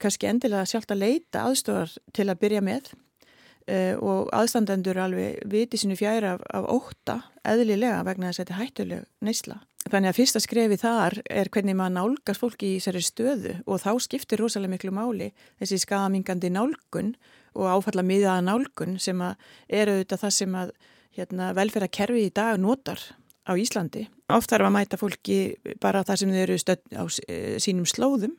[0.03, 5.81] kannski endilega sjálft að leita aðstofar til að byrja með uh, og aðstandendur alveg viti
[5.81, 9.61] sinu fjæra af, af óta eðlilega vegna þess að þetta er hættuleg neysla.
[9.85, 13.91] Þannig að fyrsta skrefi þar er hvernig maður nálgast fólki í þessari stöðu og þá
[14.01, 15.29] skiptir rosalega miklu máli
[15.61, 17.13] þessi skadamingandi nálgun
[17.55, 19.37] og áfalla miðaða nálgun sem að
[19.69, 20.73] eru auðvitað það sem að
[21.19, 23.03] hérna, velferðarkerfi í dag notar
[23.45, 24.07] á Íslandi.
[24.33, 25.39] Oft þarf að mæta fólki
[25.83, 28.37] bara þar sem þau eru stödd á eh, sínum slóðum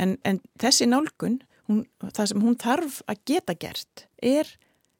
[0.00, 4.54] en, en þessi nálgun, hún, það sem hún þarf að geta gert er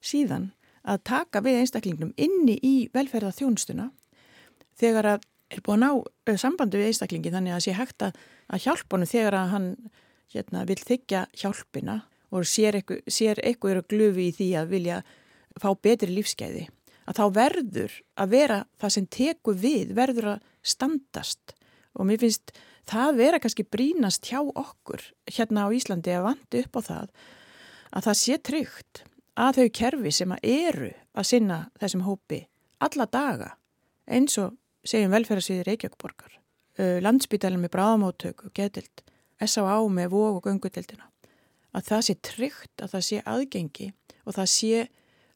[0.05, 0.51] síðan
[0.87, 3.91] að taka við einstaklingnum inni í velferða þjónstuna
[4.79, 5.93] þegar að er búin á
[6.27, 8.19] eh, sambandi við einstaklingi þannig að sé hægt að,
[8.51, 9.69] að hjálpa honum þegar að hann
[10.35, 12.01] hérna, vil þykja hjálpina
[12.35, 15.03] og sér eitthvað eru glufi í því að vilja
[15.63, 16.67] fá betri lífskeiði
[17.07, 21.55] að þá verður að vera það sem teku við, verður að standast
[21.97, 22.53] og mér finnst
[22.87, 27.13] það vera kannski brínast hjá okkur hérna á Íslandi að vandi upp á það
[27.97, 29.03] að það sé tryggt
[29.37, 32.43] að þau kerfi sem að eru að sinna þessum hópi
[32.83, 33.51] alla daga
[34.07, 34.55] eins og
[34.87, 36.37] segjum velferðarsviði Reykjavíkborgar,
[37.03, 39.03] landsbytælum með bráðamóttök og getild,
[39.43, 39.81] S.A.A.
[39.91, 41.09] með vóg og göngutildina
[41.77, 43.89] að það sé tryggt, að það sé aðgengi
[44.25, 44.85] og það sé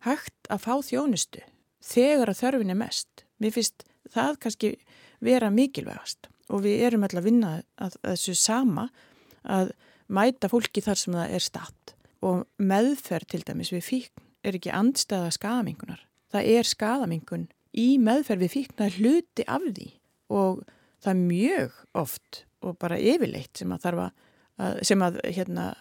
[0.07, 1.43] hægt að fá þjónustu
[1.85, 3.25] þegar að þörfin er mest.
[3.41, 4.73] Mér finnst það kannski
[5.25, 8.89] vera mikilvægast og við erum alltaf að vinna að, að þessu sama
[9.45, 9.73] að
[10.11, 11.95] mæta fólki þar sem það er statt
[12.27, 16.03] og meðferð til dæmis við fíkn er ekki andstæða skadamingunar.
[16.33, 19.89] Það er skadamingun í meðferð við fíkn, er hluti af því
[20.33, 20.63] og
[21.01, 23.87] það er mjög oft og bara yfirleitt sem að
[24.61, 25.73] að, sem að hérna,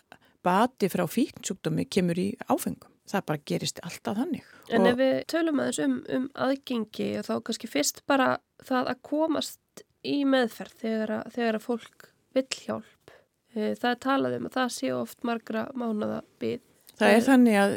[0.45, 2.91] bati frá fíknsúkdómi kemur í áfengum.
[3.09, 4.45] Það bara gerist alltaf þannig.
[4.69, 8.91] En og, ef við tölum aðeins um, um aðgengi og þá kannski fyrst bara það
[8.93, 13.13] að komast í meðferð þegar að, þegar að fólk vill hjálp.
[13.55, 16.65] Eh, það er talað um að það sé oft margra mánada byggð.
[16.99, 17.73] Það er þannig að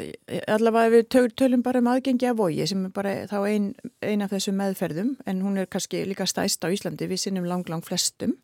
[0.51, 3.69] allavega við töl, tölum bara um aðgengi af vogi sem er bara þá ein,
[4.03, 7.63] ein af þessum meðferðum en hún er kannski líka stæst á Íslandi, við sinnum lang
[7.71, 8.35] lang flestum.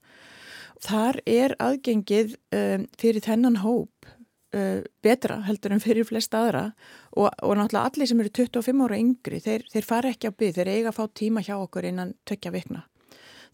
[0.79, 4.07] Þar er aðgengið um, fyrir þennan hóp
[4.55, 6.69] uh, betra heldur en fyrir flest aðra
[7.15, 10.61] og, og náttúrulega allir sem eru 25 ára yngri, þeir, þeir fara ekki á byggð,
[10.61, 12.85] þeir eiga að fá tíma hjá okkur innan tökja vikna.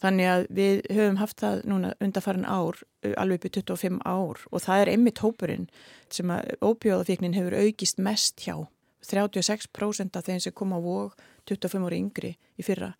[0.03, 2.81] Þannig að við höfum haft það núna undarfarin ár,
[3.15, 5.67] alveg upp í 25 ár og það er einmitt hópurinn
[6.11, 8.67] sem að óbjóðafíknin hefur aukist mest hjá.
[9.05, 11.13] 36% af þeim sem kom á vóg
[11.47, 12.91] 25 ári yngri í fyrra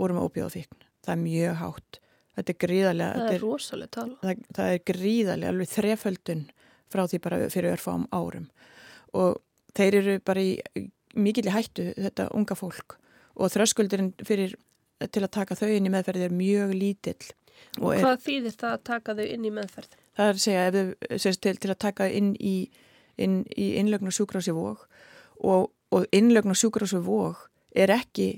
[0.00, 0.88] voru með óbjóðafíkn.
[1.04, 1.98] Það er mjög hátt.
[2.32, 3.14] Þetta er gríðarlega.
[3.14, 4.18] Það er, er rosalega tala.
[4.22, 6.44] Það, það er gríðarlega, alveg þreföldun
[6.92, 8.48] frá því bara fyrir örfám árum
[9.16, 9.40] og
[9.76, 12.96] þeir eru bara í mikill hættu þetta unga fólk
[13.36, 14.54] og þröskuldurinn fyrir
[15.12, 17.32] til að taka þau inn í meðferð er mjög lítill.
[17.80, 19.96] Og, og hvað er, þýðir það að taka þau inn í meðferð?
[20.18, 22.56] Það er að segja þau sést til, til að taka inn í,
[23.22, 24.84] inn, í innlögn og sjúkrási vóg
[25.40, 28.28] og, og innlögn og sjúkrási vóg er ekki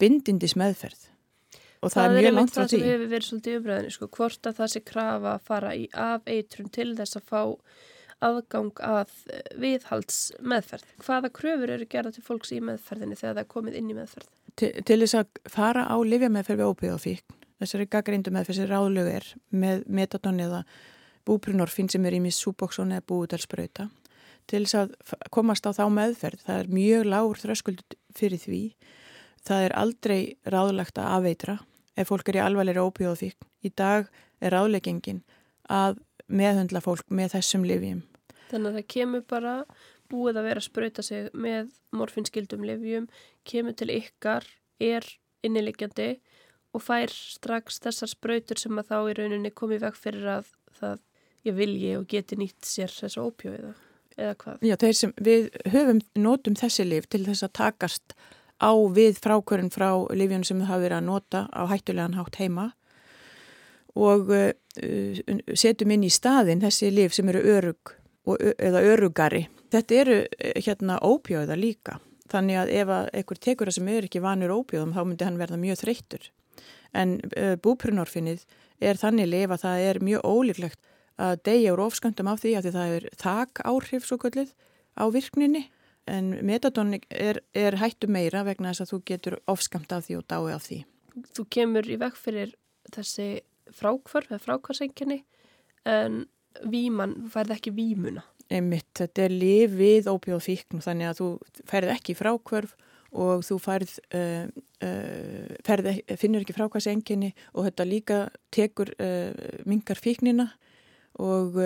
[0.00, 1.11] bindindis meðferð
[1.82, 2.62] og það, það er mjög langt frá því.
[2.62, 5.48] Það er það sem hefur verið svolítið umræðinu, sko, hvort að það sé krafa að
[5.48, 7.42] fara í afeitrun til þess að fá
[8.22, 9.14] aðgang að
[9.58, 10.94] viðhalds meðferð.
[11.02, 14.28] Hvaða kröfur eru gerða til fólks í meðferðinni þegar það er komið inn í meðferð?
[14.60, 18.70] Til, til þess að fara á livjameðferð við ópið og fíkn, þessari gaggrindu meðferð sem
[18.70, 20.62] ráðlög er með metadón eða
[21.26, 23.88] búbrunorfin sem er í mis súbóksón eða búudalsbrauta,
[24.50, 24.94] til þess að
[25.34, 28.62] komast á þá meðferð, það er mjög lágur þröskuld fyrir því,
[29.46, 31.58] það er aldrei ráðlagt að afeitra
[31.96, 33.48] ef fólk er í og fíkn.
[33.62, 34.08] Í dag
[34.40, 35.22] er ráðleggingin
[35.68, 38.02] að meðhundla fólk með þessum livjum
[38.52, 39.52] Þannig að það kemur bara
[40.12, 43.06] búið að vera að spröyta sig með morfinskildum livjum,
[43.48, 44.44] kemur til ykkar,
[44.82, 45.06] er
[45.46, 46.10] innilegjandi
[46.76, 51.00] og fær strax þessar spröytur sem að þá í rauninni komið vekk fyrir að það
[51.48, 53.72] ég vilji og geti nýtt sér þessa ópjóiða
[54.18, 54.68] eða hvað.
[54.68, 58.16] Já, þeir sem við höfum nótum þessi liv til þess að takast
[58.62, 62.68] á við frákvörun frá livjum sem hafa verið að nota á hættulegan hátt heima
[63.98, 64.52] og uh,
[65.58, 69.48] setjum inn í staðin þessi liv sem eru örug eða örugari.
[69.74, 71.96] Þetta eru eh, hérna ópjóða líka.
[72.30, 75.58] Þannig að ef einhver tekur það sem er ekki vanur ópjóðum þá myndi hann verða
[75.58, 76.28] mjög þreyttur.
[76.94, 77.16] En
[77.64, 78.44] búprunorfinnið
[78.78, 80.80] er þannig lif að það er mjög ólíklegt
[81.20, 84.52] að deyja úr ofsköndum af því að því það er þak áhrif svo kvöldið
[84.96, 85.66] á virkninni.
[86.10, 90.26] En metadón er, er hættu meira vegna þess að þú getur ofskamt af því og
[90.32, 90.78] dái af því.
[91.36, 92.54] Þú kemur í vekk fyrir
[92.92, 93.28] þessi
[93.72, 95.20] frákvarf eða frákvarsengjani
[95.88, 96.24] en
[96.68, 98.24] víman, þú færð ekki vímuna.
[98.52, 101.28] Einmitt, þetta er lif við óbjóð fíkn þannig að þú
[101.70, 102.74] færð ekki frákvörf
[103.12, 104.46] og þú færð, uh,
[104.84, 105.88] uh, færð
[106.20, 108.20] finnur ekki frákvæðsenginni og þetta líka
[108.52, 109.32] tekur uh,
[109.68, 110.50] mingar fíknina
[111.20, 111.58] og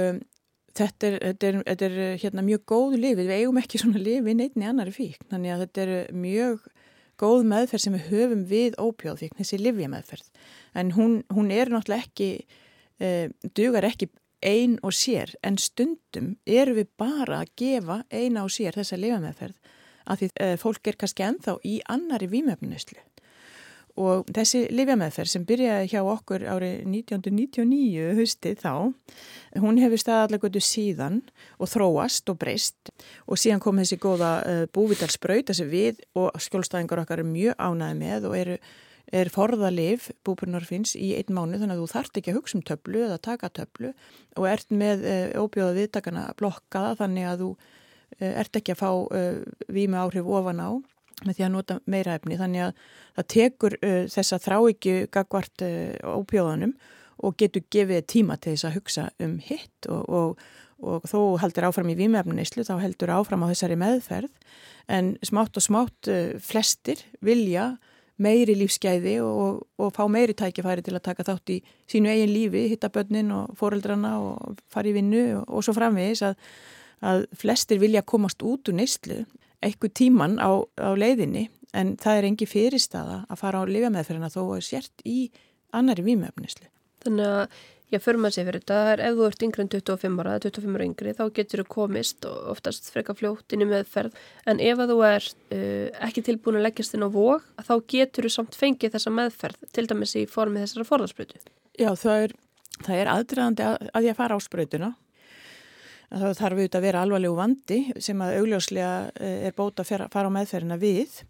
[0.76, 4.26] þetta er, þetta er, þetta er hérna, mjög góð lif, við eigum ekki svona lif
[4.26, 6.68] í neittni annari fíkn, þannig að þetta er mjög
[7.20, 10.30] góð meðferð sem við höfum við óbjóð fíkn, þessi livja meðferð
[10.76, 12.30] en hún, hún er náttúrulega ekki
[13.56, 14.10] dugar ekki
[14.46, 15.34] ein og sér.
[15.42, 19.74] En stundum eru við bara að gefa eina og sér þessa lifameðferð
[20.06, 23.00] af því e, fólk er kannski enþá í annari výmöfnuslu
[23.96, 28.72] og þessi lifameðferð sem byrjaði hjá okkur árið 1999 hustið þá,
[29.62, 31.22] hún hefur staðallegutu síðan
[31.56, 32.92] og þróast og breyst.
[33.24, 38.02] Og síðan kom þessi góða e, búvitalsbraut þessi við og skjólstæðingar okkar er mjög ánaði
[38.02, 38.58] með og eru
[39.14, 43.04] er forðalif búbrunorfins í einn mánu þannig að þú þart ekki að hugsa um töflu
[43.06, 43.92] eða taka töflu
[44.34, 47.50] og ert með e, óbjóða viðtakana blokkaða þannig að þú
[48.18, 48.90] e, ert ekki að fá
[49.70, 50.70] vími áhrif ofan á
[51.24, 52.36] með því að nota meira efni.
[52.40, 52.84] Þannig að
[53.16, 53.78] það tekur
[54.12, 55.66] þessa þrá ekki gagvart
[56.04, 56.76] óbjóðanum
[57.24, 60.46] og getur gefið tíma til þess að hugsa um hitt og, og,
[60.84, 64.32] og þó heldur áfram í vímefnunislu þá heldur áfram á þessari meðferð.
[64.92, 66.10] En smátt og smátt
[66.44, 67.76] flestir vilja
[68.22, 71.58] meiri lífsgæði og, og fá meiri tækifæri til að taka þátt í
[71.90, 76.38] sínu eigin lífi, hitta börnin og foreldrana og fara í vinnu og svo framvegis að,
[77.04, 79.24] að flestir vilja komast út úr neyslu
[79.64, 84.42] eitthvað tíman á, á leiðinni en það er engi fyrirstaða að fara á lifameðferðina þó
[84.56, 85.30] að sért í
[85.76, 86.68] annari vímöfnislu.
[87.04, 89.68] Þannig að Já, fyrir maður sé fyrir þetta, það er ef þú ert yngri en
[89.70, 93.68] 25 ára, 25 ára yngri, þá getur þú komist og oftast freka fljótt inn í
[93.70, 94.16] meðferð,
[94.50, 98.32] en ef þú er uh, ekki tilbúin að leggjast inn á vóg, þá getur þú
[98.34, 101.38] samt fengið þessa meðferð, til dæmis í formi þessara forðarsprötu.
[101.78, 102.34] Já, það er,
[102.80, 104.90] það er aðdraðandi að, að ég fara á sprötuna.
[106.10, 110.30] Það þarf auðvitað að vera alvarlegu vandi sem að augljóslega eh, er bóta að fara
[110.30, 111.22] á meðferðina við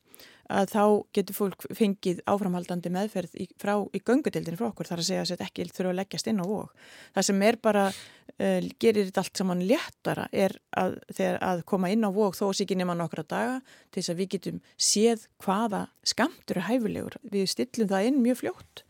[0.53, 0.83] að þá
[1.17, 5.33] getur fólk fengið áframhaldandi meðferð í, frá, í göngutildinu frá okkur þar að segja að
[5.33, 6.87] þetta ekki þurfa að leggjast inn á vók.
[7.17, 7.85] Það sem er bara,
[8.37, 12.79] uh, gerir þetta allt saman léttara er að, að koma inn á vók þó ekki
[12.79, 13.61] nema nokkra daga
[13.91, 17.19] til þess að við getum séð hvaða skamtur er hæfilegur.
[17.27, 18.86] Við stillum það inn mjög fljótt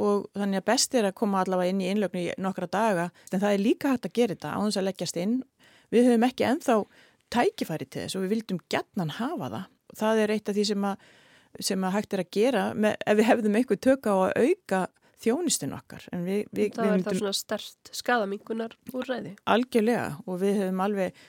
[0.00, 3.42] og þannig að best er að koma allavega inn í innlögnu í nokkra daga en
[3.42, 5.36] það er líka hægt að gera þetta á þess að leggjast inn.
[5.90, 6.78] Við höfum ekki enþá
[7.30, 10.86] tækifæri til þess og við vildum gætnan hafa það það er eitt af því sem
[10.86, 11.10] að,
[11.70, 14.80] sem að hægt er að gera með, ef við hefðum eitthvað tökka á að auka
[15.20, 16.06] þjónistun okkar.
[16.14, 19.34] Við, við, það er það svona stert skadamingunar úr ræði.
[19.52, 21.20] Algjörlega og við höfum alveg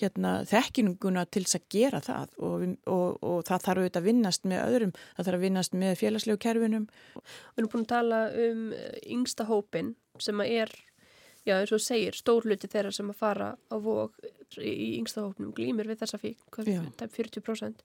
[0.00, 4.46] hérna, þekkinunguna til þess að gera það og, og, og það þarf auðvitað að vinnast
[4.48, 6.86] með öðrum, það þarf að vinnast með félagslegu kerfinum.
[7.16, 8.62] Við erum búin að tala um
[9.18, 10.72] yngsta hópin sem er
[11.48, 14.16] já eins og segir, stór hluti þeirra sem að fara á vók
[14.60, 17.84] í yngsta hópnum glýmir við þessa fík, tæm 40%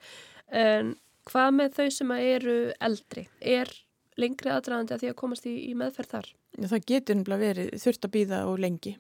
[0.52, 0.96] en
[1.30, 3.72] hvað með þau sem eru eldri, er
[4.20, 6.30] lengri aðdraðandi að því að komast í, í meðferð þar?
[6.56, 8.96] Já, það getur nefnilega verið þurft að býða og lengi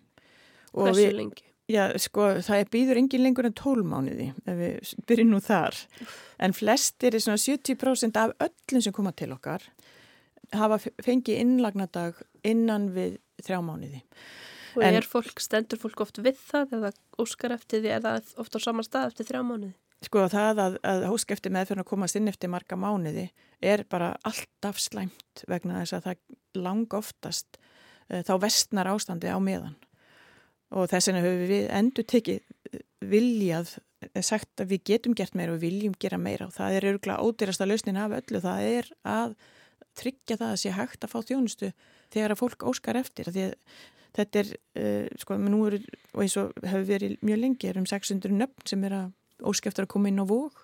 [0.75, 1.51] og Hversu við, lengi?
[1.71, 5.79] Já, sko, það er býður engin lengur en tólmániði ef við byrjum nú þar.
[6.37, 9.65] En flestir er svona 70% af öllum sem koma til okkar
[10.53, 14.01] hafa fengið innlagnadag innan við þrjá mánuði.
[14.75, 18.57] Og en, er fólk, stendur fólk oft við það eða óskar eftir því eða oft
[18.57, 19.73] á saman stað eftir þrjá mánuði?
[20.03, 23.29] Sko það að, að óskar eftir meðferðin að komast inn eftir marga mánuði
[23.63, 29.39] er bara alltaf slæmt vegna þess að það lang oftast uh, þá vestnar ástandi á
[29.39, 29.79] meðan
[30.73, 35.35] og þess vegna höfum við endur tekið eh, viljað eh, sagt að við getum gert
[35.37, 36.49] meira og viljum gera meira.
[36.49, 38.41] Og það er örgulega ódýrasta lausnin af öllu.
[38.43, 39.35] Það er að
[39.95, 41.73] tryggja það að sé hægt að fá þjónustu
[42.13, 43.29] þegar að fólk óskar eftir.
[43.31, 43.53] Því að
[44.15, 44.49] þetta er,
[44.79, 45.79] uh, sko, nú eru,
[46.13, 49.87] og eins og hefur verið mjög lengi, er um 600 nöfn sem er að óskeftur
[49.87, 50.61] að koma inn á vók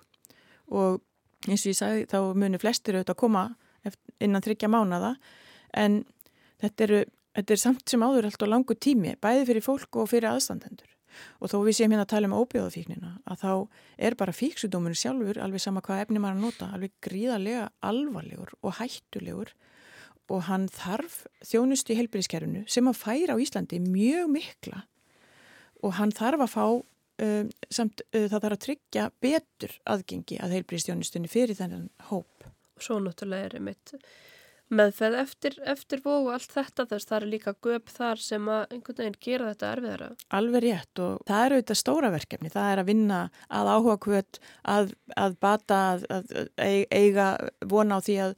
[0.71, 1.01] og
[1.49, 3.43] eins og ég sagði, þá munir flestir auðvitað að koma
[4.21, 5.15] innan þryggja mánada,
[5.73, 6.03] en
[6.61, 6.99] þetta eru,
[7.37, 10.89] þetta er samt sem áður alltaf langu tími, bæði fyrir fólk og fyrir aðstandendur.
[11.43, 13.51] Og þó við séum hérna að tala um óbjóðafíknina, að þá
[14.07, 18.77] er bara fíksudóminu sjálfur, alveg sama hvað efni maður að nota, alveg gríðarlega alvarlegur og
[18.79, 19.51] hættulegur
[20.31, 24.85] og hann þarf þjónustu í helbriðskerfinu sem að færa á Íslandi mjög mikla
[25.83, 30.57] og hann þarf að fá um, samt uh, það þarf að tryggja betur aðgengi að
[30.57, 32.45] heilbriðstjónustunni fyrir þennan hóp.
[32.77, 33.95] Og svo náttúrulega er einmitt
[34.71, 38.75] meðferð eftir, eftir vógu og allt þetta þess það er líka göp þar sem að
[38.75, 40.09] einhvern veginn gera þetta erfiðara.
[40.39, 43.21] Alveg rétt og það eru auðvitað stóra verkefni, það er að vinna
[43.59, 44.41] að áhuga hvort,
[44.75, 47.29] að, að bata, að, að eiga
[47.73, 48.35] vona á því að,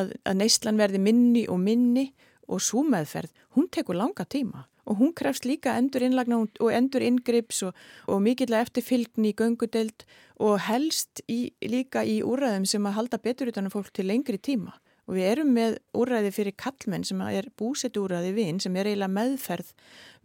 [0.00, 2.08] að neyslan verði minni og minni
[2.46, 7.02] og svo meðferð, hún tekur langa tíma og hún krefst líka endur innlagna og endur
[7.02, 7.74] inngrips og,
[8.06, 10.04] og mikillega eftirfylgni í göngudeld
[10.46, 14.38] og helst í, líka í úræðum sem að halda betur utan um fólk til lengri
[14.38, 18.90] tíma og við erum með úræði fyrir kallmenn sem er búsetu úræði vinn sem er
[18.90, 19.72] eiginlega meðferð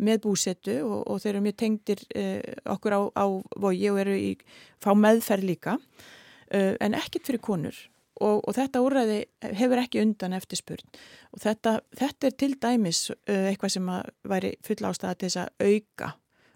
[0.02, 2.42] með búsetu og, og þeir eru mjög tengdir uh,
[2.74, 3.26] okkur á, á
[3.62, 4.32] vogi og eru í
[4.82, 5.78] fá meðferð líka.
[6.52, 7.78] Uh, en ekkit fyrir konur.
[8.22, 9.22] Og, og þetta úræði
[9.58, 10.84] hefur ekki undan eftir spurn
[11.34, 13.88] og þetta, þetta er til dæmis uh, eitthvað sem
[14.30, 16.10] væri full ástæða til þess að auka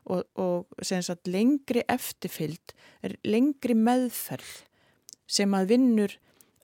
[0.06, 4.52] og, og sagt, lengri eftirfyllt er lengri meðferð
[5.26, 6.18] sem að vinnur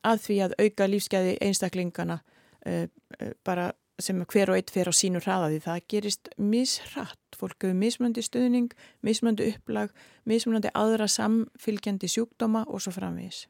[0.08, 3.72] að því að auka lífsgæði einstaklingana uh, uh, bara
[4.02, 5.62] sem hver og eitt fer á sínu hraðaði.
[5.62, 7.20] Það gerist misrætt.
[7.38, 8.74] Fólk hefur mismöndi stuðning,
[9.06, 9.94] mismöndi upplag,
[10.30, 13.46] mismöndi aðra samfylgjandi sjúkdóma og svo framvís.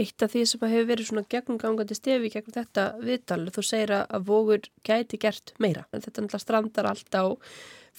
[0.00, 4.22] Eitt af því sem hefur verið svona gegnumgangandi stefi gegn þetta viðtal, þú segir að
[4.28, 5.84] vogur gæti gert meira.
[5.92, 7.24] Þetta náttúrulega strandar allt á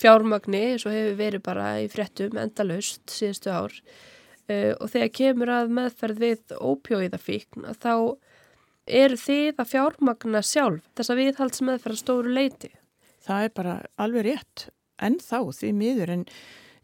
[0.01, 3.75] fjármagni, svo hefur verið bara í frettum endalaust síðustu ár.
[4.51, 7.93] Uh, og þegar kemur að meðferð við ópjóiðafíkn þá
[8.89, 12.71] er þið að fjármagna sjálf þess að viðhalds meðferð stóru leiti.
[13.21, 14.65] Það er bara alveg rétt
[15.01, 16.25] en þá því miður en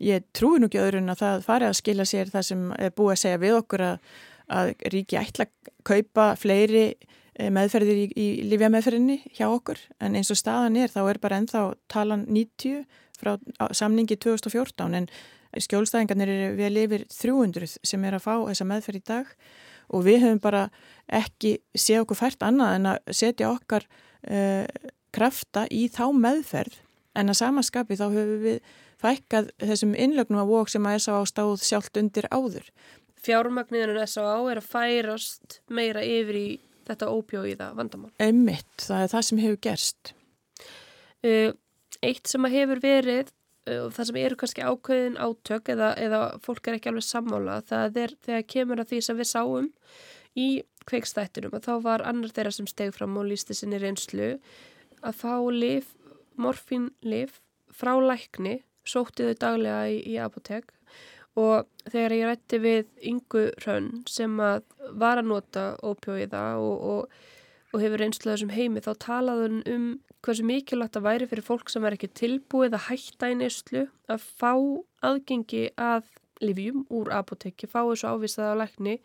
[0.04, 2.94] ég trúi nú ekki öðru en að það fari að skila sér það sem er
[2.98, 4.12] búið að segja við okkur að,
[4.60, 10.32] að ríki ætla að kaupa fleiri eh, meðferðir í, í livjameðferðinni hjá okkur en eins
[10.34, 12.86] og staðan er þá er bara ennþá talan 90
[13.18, 13.34] frá
[13.74, 15.10] samningi 2014 en
[15.64, 19.32] skjólstæðingarnir eru vel yfir 300 sem er að fá þessa meðferð í dag
[19.88, 20.66] og við höfum bara
[21.08, 24.66] ekki séð okkur fært annað en að setja okkar uh,
[25.16, 26.82] krafta í þá meðferð
[27.18, 28.60] en að samaskapi þá höfum við
[29.02, 31.26] fækkað þessum innlögnum að vok sem að S.A.A.
[31.30, 32.66] stáð sjálft undir áður.
[33.26, 34.38] Fjármagniðinu S.A.A.
[34.52, 36.48] er að færast meira yfir í
[36.88, 38.12] þetta ópjóiða vandamál.
[38.24, 40.14] Emmitt, það er það sem hefur gerst.
[41.26, 41.52] Uh,
[42.06, 43.34] eitt sem að hefur verið
[43.68, 48.00] og það sem eru kannski ákveðin átök eða, eða fólk er ekki alveg sammála það
[48.04, 49.70] er þegar kemur að því sem við sáum
[50.38, 50.48] í
[50.88, 54.36] kveikstættunum og þá var annar þeirra sem steg fram og lísti sinni reynslu
[55.04, 55.92] að fá lif,
[56.40, 57.42] morfínlif
[57.74, 60.72] frá lækni, sótti þau daglega í, í apotek
[61.38, 64.64] og þegar ég rætti við Ingu Rönn sem að
[64.98, 67.18] var að nota ópjóiða og, og,
[67.74, 69.88] og hefur einsluðað sem heimi þá talaðun um
[70.28, 74.30] hversu mikilvægt að væri fyrir fólk sem er ekki tilbúið að hætta í neyslu að
[74.40, 74.54] fá
[75.08, 76.12] aðgengi að
[76.44, 78.98] livjum úr apotekki, fá þessu ávisaða á lækni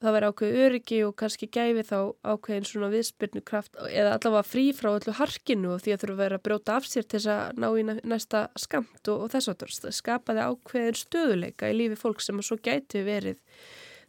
[0.00, 4.64] það væri ákveð öryggi og kannski gæfi þá ákveðin svona viðspyrnu kraft eða allavega frí
[4.76, 7.60] frá öllu harkinu og því að þurfa vera að brjóta af sér til þess að
[7.60, 12.24] ná í næsta skamt og, og þess að það skapaði ákveðin stöðuleika í lífi fólk
[12.24, 13.42] sem að svo gæti verið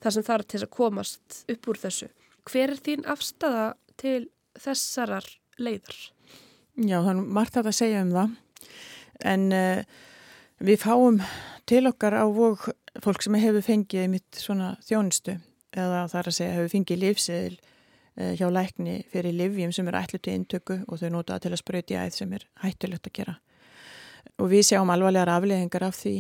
[0.02, 2.10] það sem þarf til að komast upp úr þessu.
[2.48, 3.68] Hver er þín afstafa
[4.00, 5.28] til þessarar
[5.60, 6.00] leiðar?
[6.82, 8.38] Já, þannig margt að það segja um það
[9.32, 9.82] en uh,
[10.62, 11.20] við fáum
[11.70, 12.72] til okkar á vok
[13.04, 15.38] fólk sem hefur fengið mitt svona þjónustu
[15.78, 20.20] eða þar að segja hefur fengið lífseðil uh, hjá lækni fyrir livjum sem er ætlu
[20.20, 23.38] til intöku og þau notaða til að spröyti æð sem er hættulegt að gera.
[24.42, 26.16] Og við sjáum alvarlegar afleðingar af því.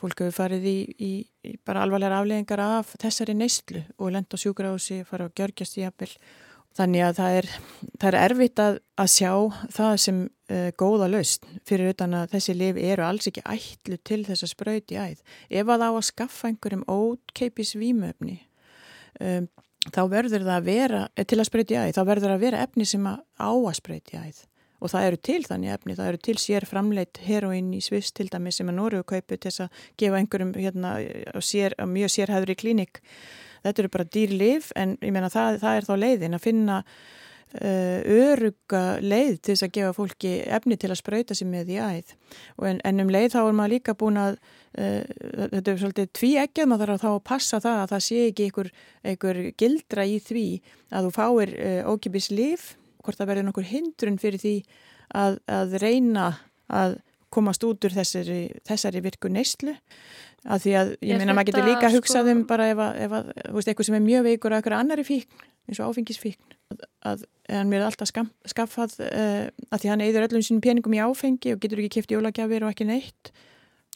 [0.00, 1.12] Fólk hefur farið í, í,
[1.44, 5.86] í bara alvarlegar afleðingar af þessari neyslu og lenda á sjúgrási, fara á gjörgjast í
[5.88, 6.10] appil.
[6.76, 7.50] Þannig að það er,
[7.96, 9.30] það er erfitt að, að sjá
[9.76, 14.22] það sem uh, góða laust fyrir utan að þessi liv eru alls ekki ætlu til
[14.26, 15.22] þess að spröyti æð.
[15.48, 18.42] Ef að á að skaffa einhverjum ókeipis vímöfni
[19.20, 19.48] um,
[19.86, 22.66] þá verður það að vera, eh, til að spreyti æð, þá verður það að vera
[22.66, 24.44] efni sem að á að spreyti æð
[24.76, 28.28] og það eru til þannig efni, það eru til sér framleitt heroinn í Sviss til
[28.32, 30.92] dæmi sem að Nóru kaupi til þess að gefa einhverjum hérna,
[31.40, 33.00] sér, mjög sérhæður í klínik.
[33.66, 37.98] Þetta eru bara dýrlif en ég meina það, það er þá leiðin að finna uh,
[38.16, 42.14] öruga leið til þess að gefa fólki efni til að spröyta sig með í æð.
[42.62, 45.04] En, en um leið þá er maður líka búin að uh,
[45.56, 48.48] þetta er svolítið tví ekkjað maður þarf þá að passa það að það sé ekki
[48.48, 48.72] einhver,
[49.12, 50.48] einhver gildra í því
[50.90, 52.74] að þú fáir uh, ókipis lif
[53.06, 54.56] hvort það verður nokkur hindrun fyrir því
[55.14, 56.30] að, að reyna
[56.66, 56.98] að
[57.32, 59.74] komast út úr þessari, þessari virku neyslu
[60.46, 62.26] að því að ég meina maður getur líka að hugsa sko...
[62.28, 65.06] þeim bara ef að, ef að veist, eitthvað sem er mjög veikur að eitthvað annari
[65.06, 66.54] fíkn eins og áfengisfíkn
[67.06, 70.94] að hann mér er alltaf skam, skaffað uh, að því hann eigður öllum sínum peningum
[70.94, 73.32] í áfengi og getur ekki kæft jólagjafir og ekki neitt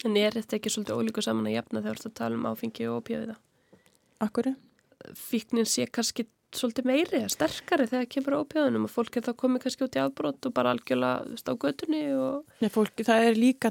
[0.07, 2.47] En er þetta ekki svolítið ólíku saman að jafna þegar þú ert að tala um
[2.49, 3.35] áfengi og opjöfiða?
[4.25, 4.49] Akkur?
[5.17, 6.25] Fíknin sé kannski
[6.57, 10.01] svolítið meiri, sterkari þegar kemur á ópjáðunum og fólk er þá komið kannski út í
[10.03, 12.49] afbrótt og bara algjörlega stá göttunni og...
[12.63, 13.71] Nei, fólk, það er líka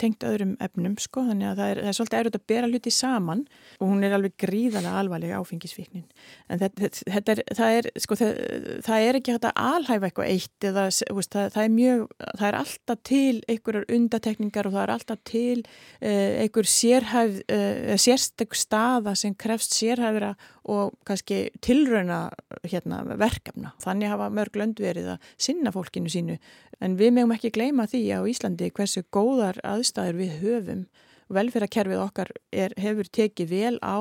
[0.00, 2.92] tengt öðrum efnum, sko, þannig að það er, það er svolítið erut að bera hluti
[2.94, 3.44] saman
[3.78, 6.06] og hún er alveg gríðalega alvarlega áfengisvíknin
[6.50, 8.42] en þetta, þetta er, það er, sko, það,
[8.88, 12.46] það er ekki hægt að alhæfa eitthvað eitt eða, veist, það, það er mjög, það
[12.50, 18.58] er alltaf til einhverjar undatekningar og það er alltaf til uh, einhver sérhæf, uh, sérstök
[18.58, 20.34] staða sem krefst sérhæfra
[20.66, 22.26] og kannski tilrauna
[22.66, 23.72] hérna, verkefna.
[23.82, 26.38] Þannig hafa mörg lönd verið að sinna fólkinu sínu
[26.82, 30.86] en við meðum ekki gleyma því á Íslandi hversu góðar aðstæður við höfum.
[31.32, 33.98] Velferðarkerfið okkar er, hefur tekið vel á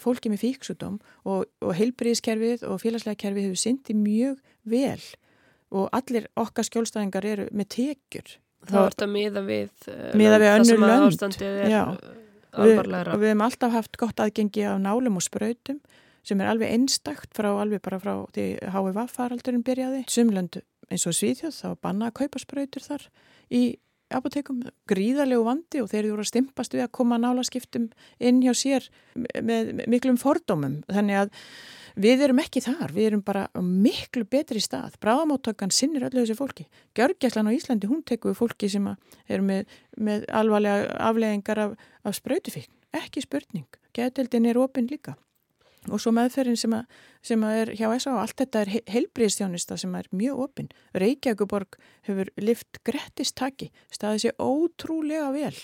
[0.00, 4.38] fólki með fíksútum og, og heilbríðiskerfið og félagslega kerfið hefur syndið mjög
[4.68, 5.02] vel
[5.70, 8.38] og allir okkar skjólstæðingar eru með tekjur.
[8.68, 11.38] Þá er þetta miða við, eh, miða við önnur lönd.
[11.70, 11.84] Já
[12.52, 13.16] alvarlegra.
[13.16, 15.80] Við, við hefum alltaf haft gott aðgengi á nálum og spröytum
[16.26, 20.02] sem er alveg einstakt frá alveg bara frá því HVV faraldurinn byrjaði.
[20.10, 23.06] Sumlönd eins og Svíðjóð þá banna að kaupa spröytur þar
[23.50, 23.62] í
[24.14, 28.88] apotekum, gríðarlegu vandi og þeir eru að stimpast við að koma nálaskiptum inn hjá sér
[29.14, 30.80] með miklum fordómum.
[30.90, 31.36] Þannig að
[32.00, 34.94] Við erum ekki þar, við erum bara miklu betri stað.
[35.02, 36.66] Bráðamáttökan sinnir öllu þessu fólki.
[36.96, 38.86] Gjörgjæslan á Íslandi, hún tekur fólki sem
[39.28, 39.66] er með,
[39.98, 41.74] með alvarlega afleðingar af,
[42.06, 42.72] af sprautufíkn.
[43.00, 43.66] Ekki spurning.
[43.96, 45.16] Gætildin er opinn líka.
[45.88, 48.16] Og svo meðferðin sem, að, sem að er hjá S.A.
[48.20, 50.68] allt þetta er heilbríðstjónista sem er mjög opinn.
[50.92, 51.78] Reykjavíkuborg
[52.08, 55.54] hefur lift grettistaki, staðið sér ótrúlega vel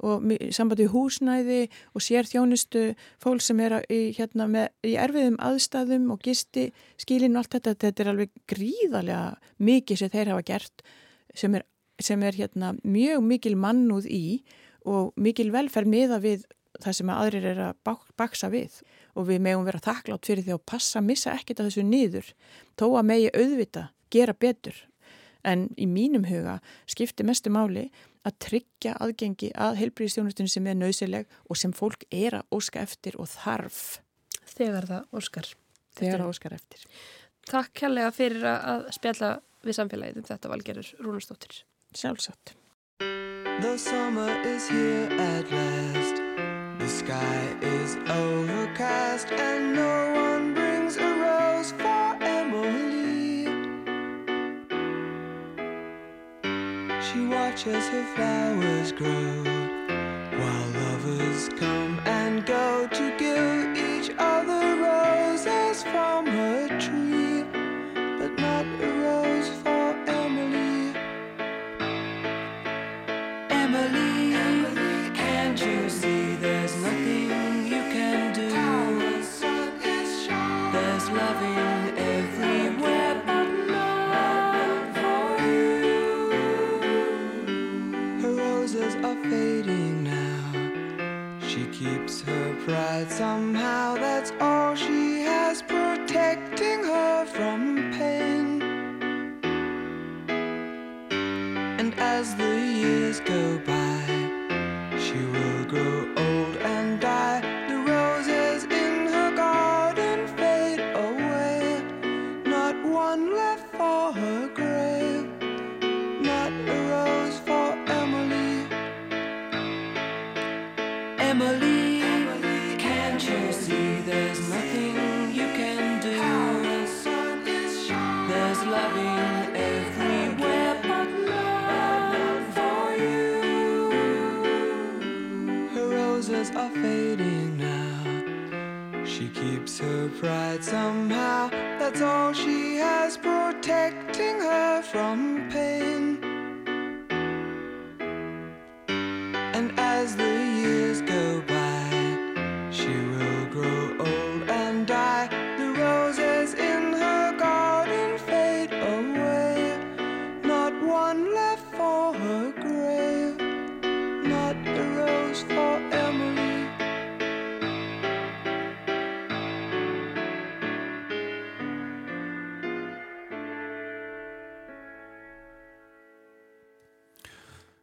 [0.00, 2.84] og sambandi húsnæði og sér þjónustu
[3.20, 7.74] fólk sem er í, hérna, með, í erfiðum aðstæðum og gisti skilin og allt þetta,
[7.84, 9.26] þetta er alveg gríðarlega
[9.60, 10.84] mikið sem þeir hafa gert
[11.36, 11.66] sem er,
[12.00, 14.24] sem er hérna, mjög mikil mannúð í
[14.88, 16.48] og mikil velferð miða við
[16.80, 18.80] það sem aðrir er að bak, baksa við
[19.14, 22.30] og við megum vera þakklátt fyrir því að passa að missa ekkit að þessu nýður
[22.78, 24.76] þó að megi auðvita gera betur.
[25.46, 26.58] En í mínum huga
[26.90, 27.88] skiptir mestu máli
[28.28, 33.16] að tryggja aðgengi að heilbríðistjónustunum sem er nöðsileg og sem fólk er að óska eftir
[33.16, 34.00] og þarf.
[34.44, 35.52] Þegar það óskar.
[35.96, 36.86] Þegar það óskar eftir.
[37.50, 39.34] Takk kærlega fyrir að spjalla
[39.64, 41.62] við samfélagið um þetta valgerur Rúnastóttir.
[41.96, 42.56] Sjálfsagt.
[43.60, 46.29] The summer is here at last.
[47.00, 53.46] Sky is overcast and no one brings a rose for Emily.
[57.00, 59.44] She watches her flowers grow
[60.40, 63.19] while lovers come and go to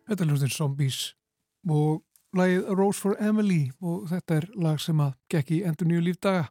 [0.08, 1.00] Þetta er hljóðin Zombies
[1.68, 2.04] og
[2.38, 6.46] lagið Rose for Emily og þetta er lag sem að gekk í endur nýju lífdaga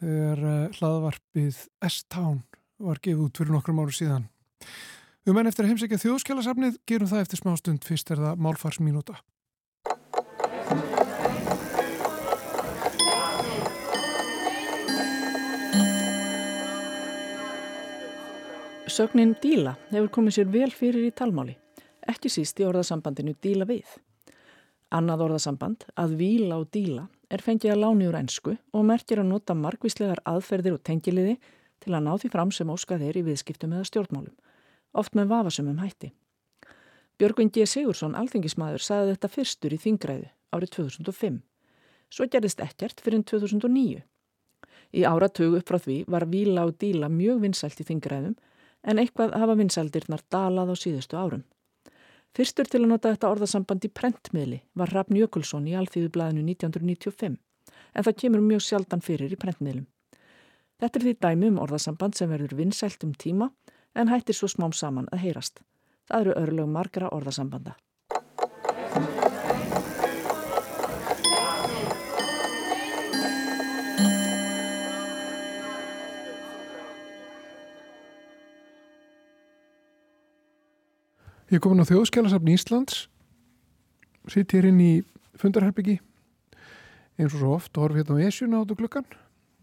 [0.00, 1.58] þegar uh, hlaðvarpið
[1.88, 2.38] S-Town
[2.80, 4.28] var gefið út fyrir nokkrum áru síðan.
[5.26, 9.18] Við menn eftir að heimsækja þjóðskjálasafnið gerum það eftir smástund fyrst er það málfarsmínúta.
[18.90, 21.54] Sögnin díla hefur komið sér vel fyrir í talmáli,
[22.10, 23.86] ekki síst í orðasambandinu díla við.
[24.90, 29.30] Annað orðasamband, að víla og díla, er fengið að láni úr ennsku og merkir að
[29.30, 31.36] nota margvíslegar aðferðir og tengiliði
[31.80, 34.34] til að ná því fram sem óskað er í viðskiptum eða stjórnmálum,
[34.98, 36.10] oft með vafasumum hætti.
[37.20, 37.66] Björgvin G.
[37.68, 41.40] Sigursson, alþengismadur, saði þetta fyrstur í þingræðu árið 2005.
[42.10, 44.02] Svo gerðist ekkert fyrir 2009.
[44.90, 48.34] Í áratögu upp frá því var víla og díla mjög vinsælt í þingræðum
[48.82, 51.44] en eitthvað hafa vinsældirnar dalað á síðustu árum.
[52.36, 57.38] Fyrstur til að nota þetta orðasamband í prentmiðli var Rafn Jökulsson í Alþýðublaðinu 1995
[57.94, 59.88] en það kemur mjög sjaldan fyrir í prentmiðlum.
[60.80, 63.50] Þetta er því dæmi um orðasamband sem verður vinsælt um tíma
[63.98, 65.64] en hættir svo smám saman að heyrast.
[66.06, 67.74] Það eru örlög margra orðasambanda.
[81.50, 83.08] Ég er komin á þjóðskjálasafni Íslands
[84.30, 84.90] sitt hér inn í
[85.34, 85.96] fundarherbyggi
[87.18, 89.08] eins og svo oft og horf hérna á esjuna át og glukkan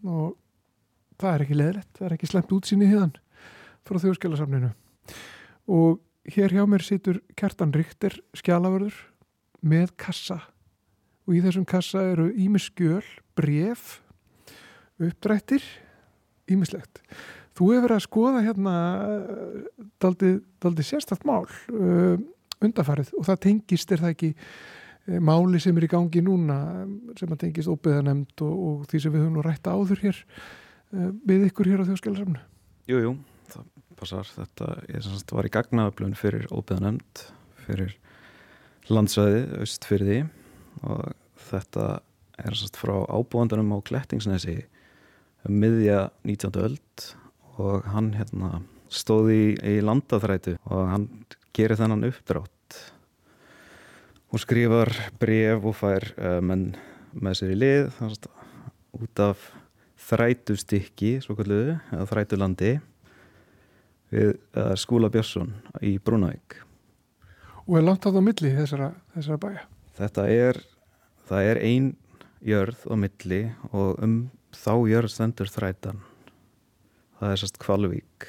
[0.04, 0.34] og
[1.16, 3.14] það er ekki leðilegt, það er ekki slemt útsýni híðan
[3.88, 4.68] frá þjóðskjálasafninu
[5.78, 5.96] og
[6.28, 9.00] hér hjá mér situr Kjartan Ríkter skjálaförður
[9.64, 10.42] með kassa.
[11.24, 13.00] Og í þessum kassa eru ímiskjöl,
[13.32, 14.02] bref
[15.00, 15.64] uppdrættir
[16.52, 17.00] ímislegt
[17.58, 18.74] Þú hefur verið að skoða hérna
[20.02, 22.14] daldi, daldi sérstatt mál uh,
[22.62, 26.60] undafarið og það tengist er það ekki uh, máli sem er í gangi núna
[27.18, 30.22] sem að tengist óbyðanemnd og, og því sem við höfum nú rætta áður hér
[31.28, 32.40] við ykkur hér á þjóðskjálarsamnu.
[32.88, 33.10] Jú, jú,
[33.52, 33.66] það
[33.98, 34.30] passar.
[34.32, 37.24] Þetta er sem sagt var í gagnaöflun fyrir óbyðanemnd,
[37.66, 37.96] fyrir
[38.88, 40.18] landsvæði, aust fyrir því
[40.88, 41.02] og
[41.50, 41.86] þetta
[42.38, 44.60] er sem sagt frá ábúandanum á Klettingsnesi
[45.48, 46.54] um miðja 19.
[46.62, 47.08] öld
[47.58, 51.08] og hann hérna stóð í, í landaþrætu og hann
[51.56, 52.78] gerir þennan uppdrátt
[54.28, 56.70] og skrifar bref og fær uh, menn
[57.18, 58.28] með sér í lið þannig
[58.98, 59.48] út af
[60.08, 62.72] þrætustykki, svo kalluðu, eða þrætulandi
[64.12, 65.52] við uh, Skúla Björnsson
[65.84, 66.60] í Brúnavík.
[67.68, 69.64] Og er langt átt á milli þessara, þessara bæja?
[69.98, 70.60] Þetta er,
[71.28, 71.88] það er ein
[72.44, 73.42] jörð á milli
[73.72, 74.18] og um
[74.54, 76.00] þá jörð stendur þrætan.
[77.18, 78.26] Það er sérst Kvalvík.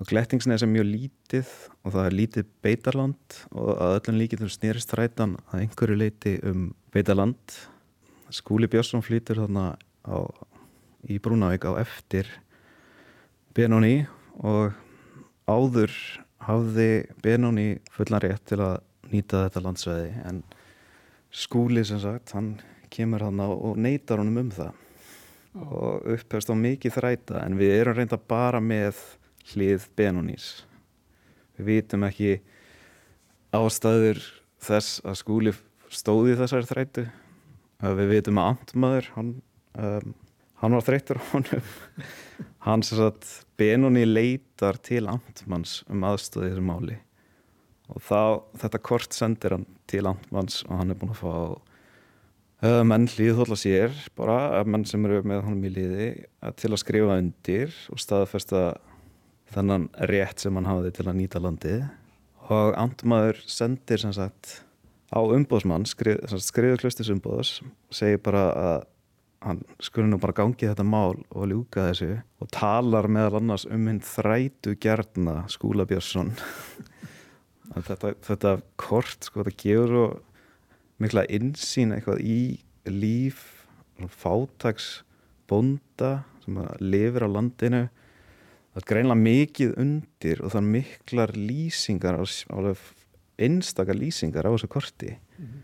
[0.00, 1.50] Og Glettingsnes er mjög lítið
[1.84, 6.32] og það er lítið beitarland og að öllum líkið þurr snýrist þrætan að einhverju leiti
[6.48, 6.62] um
[6.94, 7.56] beitarland.
[8.32, 9.66] Skúli Björnsson flýtur þarna
[10.08, 10.16] á,
[11.06, 12.30] í Brúnavík á eftir
[13.52, 14.06] Benóni
[14.40, 14.72] og
[15.44, 15.92] áður
[16.42, 16.90] hafði
[17.22, 18.80] Benóni fullan rétt til að
[19.12, 20.40] nýta þetta landsveði en
[21.32, 22.54] skúli sem sagt, hann
[22.92, 24.72] kemur hann og neytar honum um það.
[25.58, 28.98] Og upphefst á mikið þræta en við erum reynda bara með
[29.52, 30.64] hlið Benónís.
[31.58, 32.38] Við vitum ekki
[33.52, 34.22] ástæður
[34.62, 35.54] þess að skúli
[35.92, 37.06] stóði þessari þrætu.
[37.82, 39.32] Við vitum að Antmaður hann,
[39.76, 40.12] um,
[40.62, 41.72] hann var þreytur á honum.
[42.62, 43.26] Hann sem sagt
[43.58, 46.98] Benóni leitar til Antmanns um aðstöði þessu máli.
[47.90, 48.20] Og þá,
[48.62, 51.32] þetta kort sendir hann til Antmanns og hann er búin að fá
[52.62, 56.08] menn hlýðhólla sér bara, menn sem eru með honum í liði
[56.60, 58.60] til að skrifa undir og staðfesta
[59.52, 61.82] þennan rétt sem hann hafiði til að nýta landið.
[62.52, 64.60] Og Antmaður sendir sem sagt
[65.10, 67.58] á umbóðsmann, skrif, skriður klustis umbóðs
[67.92, 68.88] segir bara að
[69.42, 73.88] hann skulle nú bara gangi þetta mál og ljúka þessu og talar meðal annars um
[73.90, 76.34] hinn þrætu gerna Skúla Björnsson.
[77.72, 80.06] Þetta, þetta kort sko, þetta gefur svo
[81.02, 82.38] mikla insýn eitthvað í
[82.88, 83.66] líf
[84.10, 85.02] fátags
[85.50, 87.82] bonda sem lifir á landinu
[88.72, 92.88] það er greinlega mikið undir og það er miklar lýsingar alveg
[93.42, 95.62] einstakar lýsingar á þessu korti mm -hmm.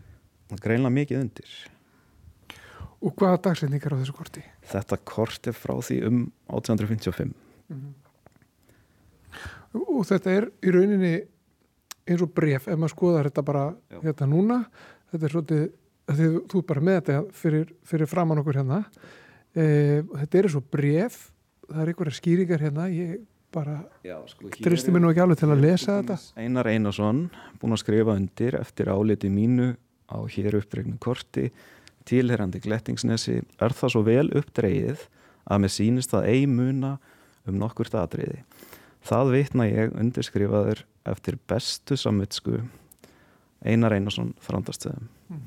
[0.48, 1.50] það er greinlega mikið undir
[2.98, 4.42] Og hvaða dagsetningar á þessu korti?
[4.66, 7.34] Þetta kort er frá því um 1855
[7.68, 7.92] mm -hmm.
[9.98, 11.22] Og þetta er í rauninni
[12.08, 14.00] eins og bref, ef maður skoðar þetta bara Já.
[14.02, 14.64] hérna núna
[15.12, 15.64] þetta er svolítið,
[16.12, 18.84] þið, þú er bara með þetta fyrir, fyrir framann okkur hérna.
[19.54, 19.66] E,
[20.04, 21.18] þetta er og bref
[21.68, 23.18] það er einhverja skýringar hérna ég
[23.52, 23.78] bara
[24.28, 26.16] sko, tristi mér nú ekki alveg til að lesa þetta.
[26.40, 27.26] Einar Einarsson
[27.60, 29.72] búin að skrifa undir eftir áliti mínu
[30.08, 31.48] á hér uppdregnu korti.
[32.08, 35.06] Tilherrandi glettingsnesi er það svo vel uppdreið
[35.48, 36.96] að með sínist að eimuna
[37.48, 38.42] um nokkurt atriði.
[39.04, 42.62] Það vitna ég undirskrifaður eftir bestu samvitsku
[43.64, 45.08] Einar Einarsson frandastöðum.
[45.30, 45.46] Mm.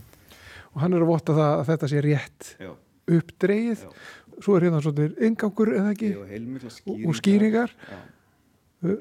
[0.72, 2.72] Og hann er að vota það að þetta sé rétt Já.
[3.18, 3.86] uppdreið.
[3.86, 3.94] Já.
[4.42, 6.22] Svo er hérna svona yngangur eða ekki Já,
[6.72, 7.08] skýringar.
[7.08, 7.76] og skýringar.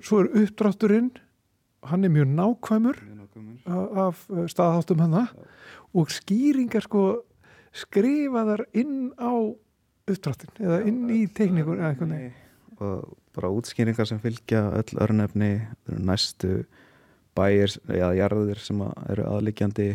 [0.05, 1.11] Svo er uppdrátturinn,
[1.89, 3.99] hann er mjög nákvæmur, mjög nákvæmur.
[4.05, 5.29] af staðháttum hann
[5.95, 7.23] og skýringar sko
[7.73, 9.31] skrifaðar inn á
[10.11, 12.33] uppdráttin eða inn í teikningur eða eitthvað
[12.81, 15.51] og bara útskýringar sem fylgja öll örnefni
[15.87, 16.65] næstu
[17.41, 19.91] bæir eða jarðir sem eru aðlikjandi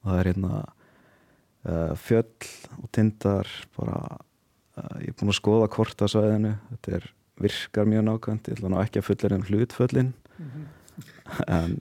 [0.00, 0.52] og það er hérna
[1.68, 4.00] uh, fjöll og tindar bara
[4.80, 6.56] uh, ég er búin að skoða korta svæðinu.
[6.72, 7.08] Þetta er,
[7.40, 8.48] virkar mjög nákvæmt.
[8.50, 10.12] Ég ætla ná ekki að fulla um hlutföllin.
[10.36, 10.66] Mm -hmm.
[11.46, 11.80] en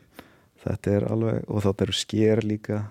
[0.64, 2.84] þetta er alveg og þetta eru sker líka.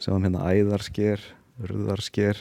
[0.00, 1.20] Sjáum hérna æðarsker,
[1.60, 2.38] röðarsker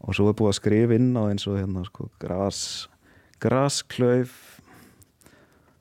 [0.00, 2.88] og svo er búið að skrifa inn á eins og hérna sko gras,
[3.38, 4.47] grasklauf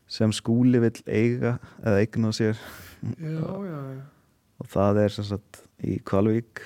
[0.07, 2.59] sem skúli vill eiga eða eigna sér.
[3.19, 4.03] Já, já, já.
[4.57, 6.63] og það er sem sagt í Kvalvík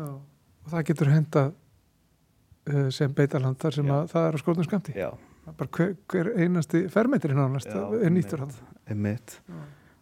[0.00, 1.52] og það getur hendað
[2.70, 4.96] uh, sem beitaland þar sem að það er á skórnum skamti
[5.50, 8.52] bara hver, hver einasti fermetri nánast er nýttur hann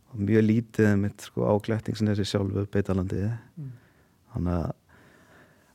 [0.08, 3.70] og mjög lítið mitt sko, áglættingsnesi sjálfu beitalandi mm.
[4.34, 4.72] þannig að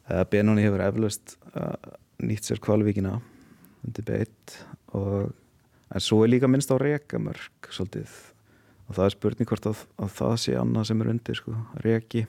[0.10, 1.78] uh, Benóni hefur eflaust uh,
[2.24, 3.16] nýtt sér kvalvíkina
[3.84, 4.58] undir beitt
[4.94, 5.32] og
[5.94, 8.14] en svo er líka minnst á rekamörk svolítið.
[8.90, 11.54] Og það er spurning hvort að, að það sé annað sem er undir sko,
[11.86, 12.26] reki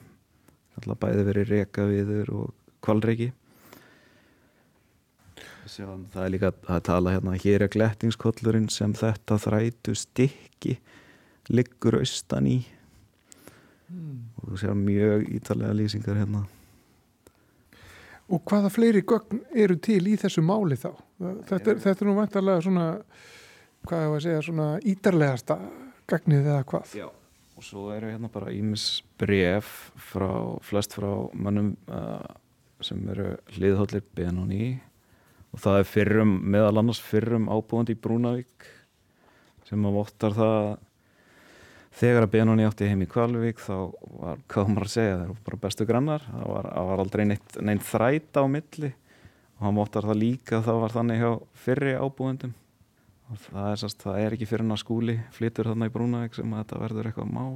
[0.75, 2.53] alltaf bæði verið rekaviður og
[2.83, 3.31] kvalreki
[5.65, 10.77] það er líka að tala hérna hér er glættingskollurinn sem þetta þrætu stikki
[11.49, 12.57] liggur austan í.
[13.85, 14.31] Mm.
[14.41, 16.39] og þú sér mjög ítalega lýsingar hérna.
[18.33, 20.89] Og hvaða fleiri gögn eru til í þessu máli þá?
[21.21, 22.85] Þetta er, þetta er nú vantarlega svona
[23.89, 25.59] hvað er að segja, svona ítarlegasta
[26.09, 26.95] gagnið eða hvað?
[26.97, 27.05] Já,
[27.55, 28.87] og svo eru hérna bara ímis
[29.19, 30.29] bref frá,
[30.65, 32.25] flest frá mannum uh,
[32.83, 34.73] sem eru hliðhóllir Benóni
[35.53, 38.67] og það er fyrrum, meðal annars fyrrum ábúandi í Brúnavík
[39.65, 40.59] sem að vottar það
[41.95, 43.77] þegar að Benóni átti heim í Kvalvík þá
[44.19, 46.27] var, hvað maður að segja, það eru bara bestu grannar.
[46.27, 48.91] Það var, var aldrei neitt, neitt þræta á milli.
[49.55, 51.31] Og hann vottar það líka það var þannig hjá
[51.63, 52.53] fyrri ábúandum
[53.31, 56.37] og það er, sast, það er ekki fyrir hann að skúli flytur þarna í Brúnavík
[56.37, 57.55] sem að þetta verður eitthvað mál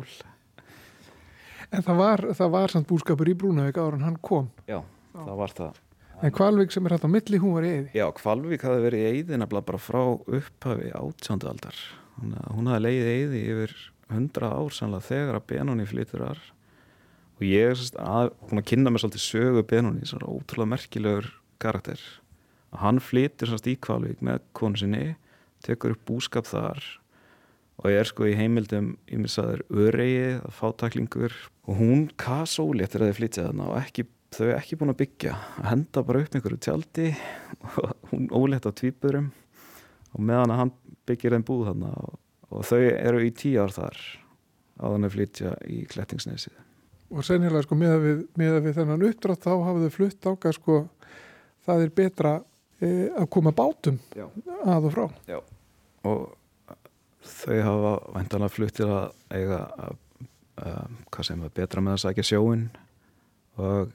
[1.69, 4.47] En það var, það var samt búskapur í Brúnavík ára en hann kom.
[4.65, 4.79] Já,
[5.13, 5.77] það var það
[6.19, 7.91] En Kvalvík sem er hægt á milli, hún var í eði.
[7.95, 11.77] Já, Kvalvík hafði verið í eyði nefnilega bara frá upphafi átjándu aldar.
[12.17, 13.75] Hún, hún hafði leiðið eyði yfir
[14.11, 16.41] hundra ár sannlega þegar að Benóni flytur þar.
[17.39, 18.33] Og ég er sérst að,
[18.67, 21.29] kynna mér svolítið sögu Benóni, svona ótrúlega merkilegur
[21.63, 22.03] karakter.
[22.75, 25.13] Og hann flytur sérst í Kvalvík með konu sinni,
[25.65, 26.83] tekur upp búskap þar
[27.79, 31.35] og ég er sko í heimildum, ég mér saður, öreigið, fátaklingur
[31.69, 34.05] og hún kasóli eftir að þið flytja þarna og ekki
[34.35, 37.11] þau er ekki búin að byggja að henda bara upp einhverju tjaldi
[37.69, 39.29] og hún ólétt á tvíburum
[40.13, 40.73] og meðan að hann
[41.09, 42.17] byggir þeim búð þarna og,
[42.49, 44.01] og þau eru í tíu ár þar
[44.79, 46.53] að hann er flytja í Klettingsnesið.
[47.09, 50.55] Og sennilega sko með að við, að við þennan uppdrátt þá hafa þau flutt ákað
[50.59, 50.77] sko
[51.65, 52.33] það er betra
[52.79, 54.27] að koma bátum Já.
[54.63, 55.05] að og frá.
[55.27, 55.39] Já.
[56.07, 56.21] og
[57.29, 59.97] þau hafa væntanlega flutt til að eiga að,
[60.63, 62.67] að, hvað sem er betra með að sækja sjóin
[63.59, 63.91] og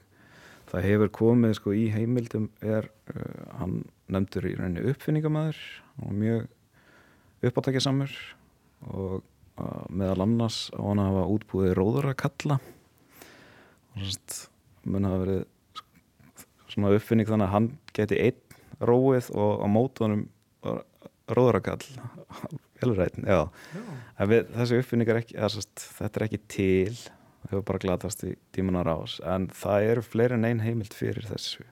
[0.69, 3.79] það hefur komið sko í heimildum er uh, hann
[4.11, 5.61] nefndur í rauninni uppfinningamæður
[6.05, 6.45] og mjög
[7.45, 8.13] uppátækja samur
[8.91, 12.59] og uh, meðal annars á hann að hafa útbúið róður að kalla
[13.95, 14.41] og svona
[14.85, 15.45] mun hafa verið
[16.69, 18.44] svona uppfinning þannig að hann geti einn
[18.83, 20.25] róið og á mótunum
[21.29, 21.85] róðurakall
[22.81, 24.25] velrætin, já, já.
[24.29, 26.97] Við, þessi uppfinning er ekki sast, þetta er ekki til
[27.45, 31.27] það hefur bara glatast í tímanar ás en það eru fleiri en ein heimild fyrir
[31.29, 31.65] þessu.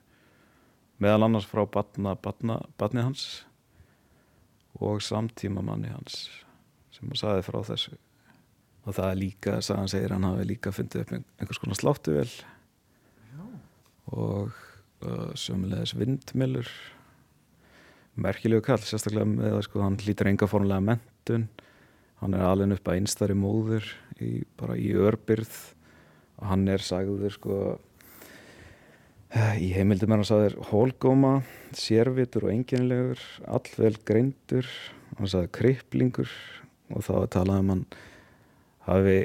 [1.02, 3.44] Meðal annars frá batna, batna, batni hans
[4.78, 6.28] og samtíma manni hans
[6.94, 7.96] sem hann saði frá þessu.
[8.84, 12.28] Og það er líka, sagðan segir hann hafi líka fundið upp einhvers konar sláttuvel
[14.14, 16.68] og uh, sömulegis vindmilur
[18.20, 21.48] merkilegu kall, sérstaklega með að sko, hann lítur enga formulega mentun
[22.20, 23.88] hann er alveg upp að einstari móður
[24.22, 25.56] í, bara í örbyrð
[26.38, 27.58] og hann er sagður sko
[29.34, 31.34] í heimildum er hann sagður hólgóma,
[31.74, 34.68] sérvitur og enginlegur, allvel greindur
[35.18, 36.30] hann sagði kripplingur
[36.94, 37.86] og þá talaði um hann
[38.86, 39.18] hafi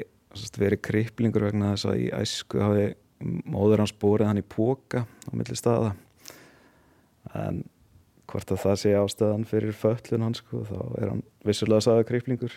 [0.58, 2.88] verið kripplingur vegna þess að í æsku hafi
[3.20, 5.92] móður hans borið hann í póka á milli staða.
[7.36, 7.62] En
[8.30, 12.54] hvort að það sé ástöðan fyrir föllun hans sko, þá er hann vissulega sagða kripplingur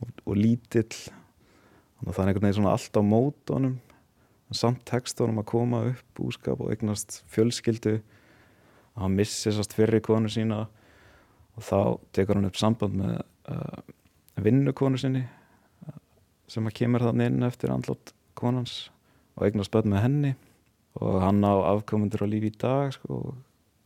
[0.00, 0.96] og, og lítill.
[1.96, 3.76] Þannig að það er einhvern veginn svona allt á mót honum.
[4.54, 7.98] Samt text honum að koma upp búskap og eignast fjölskyldu.
[8.96, 10.64] Að hann missi sérst fyrir konu sína
[11.56, 11.78] og þá
[12.16, 13.16] tekur hann upp samband með
[13.52, 13.80] uh,
[14.44, 15.96] vinnukonu sinni uh,
[16.48, 18.86] sem að kemur þannig inn eftir andlót konans
[19.36, 20.36] og eignast börn með henni.
[20.96, 23.42] Og hann á afkomundur á lífi í dag sko, og,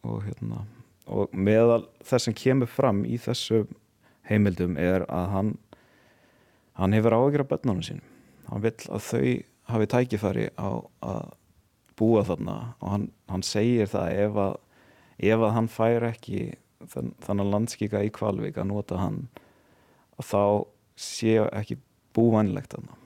[0.06, 0.62] og hérna
[1.06, 3.64] og meðal þess sem kemur fram í þessu
[4.28, 5.52] heimildum er að hann
[6.80, 8.06] hann hefur áhyggjur af börnunum sínum.
[8.48, 9.24] Hann vil að þau
[9.70, 10.70] hafi tækifæri á
[11.04, 11.34] að
[12.00, 12.56] búa þarna.
[12.80, 14.56] Og hann, hann segir það ef að,
[15.18, 16.40] ef að hann fær ekki
[16.88, 19.20] þann, þannig landskika í Kvalvík að nota hann
[20.20, 20.64] þá
[20.96, 21.78] sé ekki
[22.16, 22.96] búvænlegt þarna.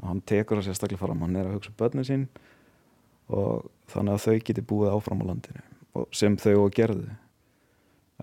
[0.00, 2.28] Og hann tekur það sérstaklega fram hann er að hugsa um börnum sín
[3.30, 5.69] og þannig að þau geti búið áfram á landinu
[6.14, 7.08] sem þau og gerðu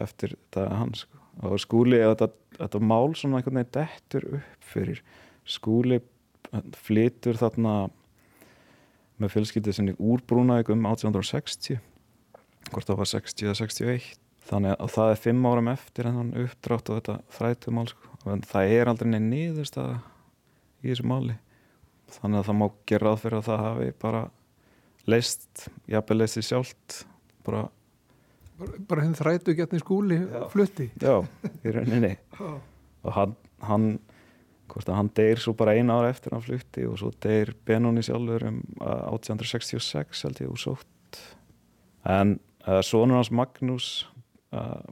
[0.02, 1.24] eftir það hans sko.
[1.48, 5.02] og skúli, þetta, þetta mál svona einhvern veginn dettur upp fyrir
[5.48, 6.02] skúli
[6.78, 7.74] flytur þarna
[9.18, 11.82] með fjölskyldið sinni úr Brúnavík um 1860
[12.72, 14.08] hvort það var 60 eða 61
[14.48, 18.14] þannig að það er fimm áram eftir en hann uppdrátt og þetta þrætumál sko.
[18.32, 21.38] en það er aldrei neinn nýðust í þessu máli
[22.18, 24.24] þannig að það má gera ráð fyrir að það hafi bara
[25.08, 27.00] leist, jafnveg leist sér sjálft
[27.48, 27.66] bara
[28.58, 30.44] bara, henn þrætu getni skúli já.
[30.52, 30.90] flutti.
[31.02, 31.22] Já,
[31.64, 32.14] í rauninni.
[33.06, 33.92] Og hann, hann
[34.68, 38.02] hvort að hann deyr svo bara eina ára eftir hann flutti og svo deyr Benóni
[38.04, 41.22] sjálfur um 1866 held ég úr sótt.
[42.04, 42.36] En
[42.66, 43.88] uh, sonur hans Magnús
[44.52, 44.84] uh,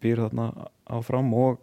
[0.00, 0.48] býr þarna
[0.88, 1.60] áfram og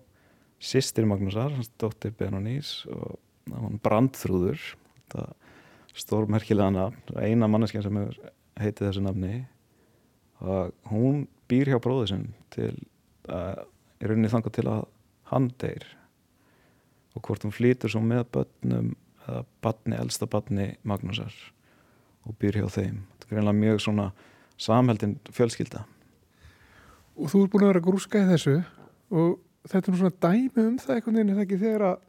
[0.61, 3.17] sýstir Magnúsar, hans dóttir Benónís og
[3.49, 4.61] hann brandþrúður.
[5.95, 7.99] Stórmerkilega nafn eina manneskinn sem
[8.59, 9.45] heitið þessu nafni
[10.45, 12.73] og hún býr hjá bróðu sem til
[13.25, 13.65] að
[14.01, 14.85] er rauninni þangað til að
[15.31, 15.85] hann deyr.
[17.15, 18.93] Og hvort hún flýtur svo með börnum
[19.25, 21.33] eða batni, elsta batni Magnúsar
[22.25, 23.03] og býr hjá þeim.
[23.15, 24.09] Þetta er greinlega mjög svona
[24.61, 25.85] samheldin fjölskylda.
[27.15, 28.57] Og þú ert búin að vera grúska í þessu
[29.15, 29.39] og
[29.69, 32.03] þetta er svona dæmi um það einhvern veginn er það ekki þegar að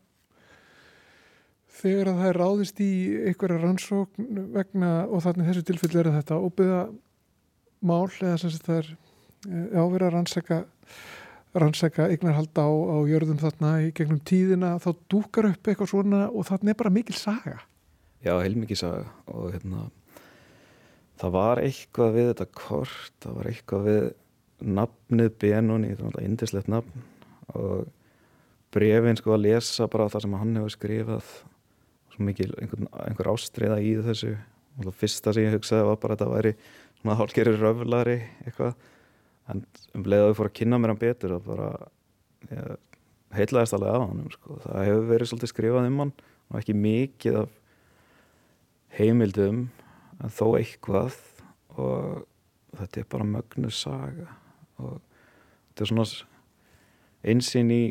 [1.76, 2.92] þegar að það er ráðist í
[3.28, 6.80] einhverja rannsókn vegna og þannig þessu tilfelli er þetta óbyða
[7.88, 10.60] mál eða sem það er eh, áverið að rannsaka
[11.56, 16.48] rannsaka eignarhald á, á jörðum þarna í gegnum tíðina þá dúkar upp eitthvað svona og
[16.48, 17.60] þarna er bara mikil saga.
[18.24, 19.86] Já, heilmikið saga og hérna
[21.20, 24.06] það var eitthvað við þetta kort það var eitthvað við
[24.76, 27.04] nafnið Benoni, það var alltaf indislegt nafn
[27.56, 27.86] og
[28.74, 31.30] brefin sko að lesa bara það sem hann hefur skrifað
[32.12, 34.34] svo mikil einhver, einhver ástriða í þessu.
[34.76, 36.52] Og það fyrsta sem ég hugsaði var bara að þetta væri
[37.00, 38.74] svona hálfgerður röflari eitthvað.
[39.50, 39.62] En
[39.94, 41.68] um leið að við fórum að kynna mér hann betur og bara
[42.50, 42.72] ég,
[43.36, 44.58] heitlaðist alveg af hann sko.
[44.64, 46.14] það hefur verið svolítið skrifað um hann
[46.46, 47.54] og ekki mikið af
[48.96, 49.66] heimildum
[50.22, 51.18] en þó eitthvað.
[51.76, 52.24] Og
[52.76, 54.30] þetta er bara mögnu saga.
[54.80, 54.96] Og
[55.68, 56.06] þetta er svona
[57.26, 57.82] einsinn í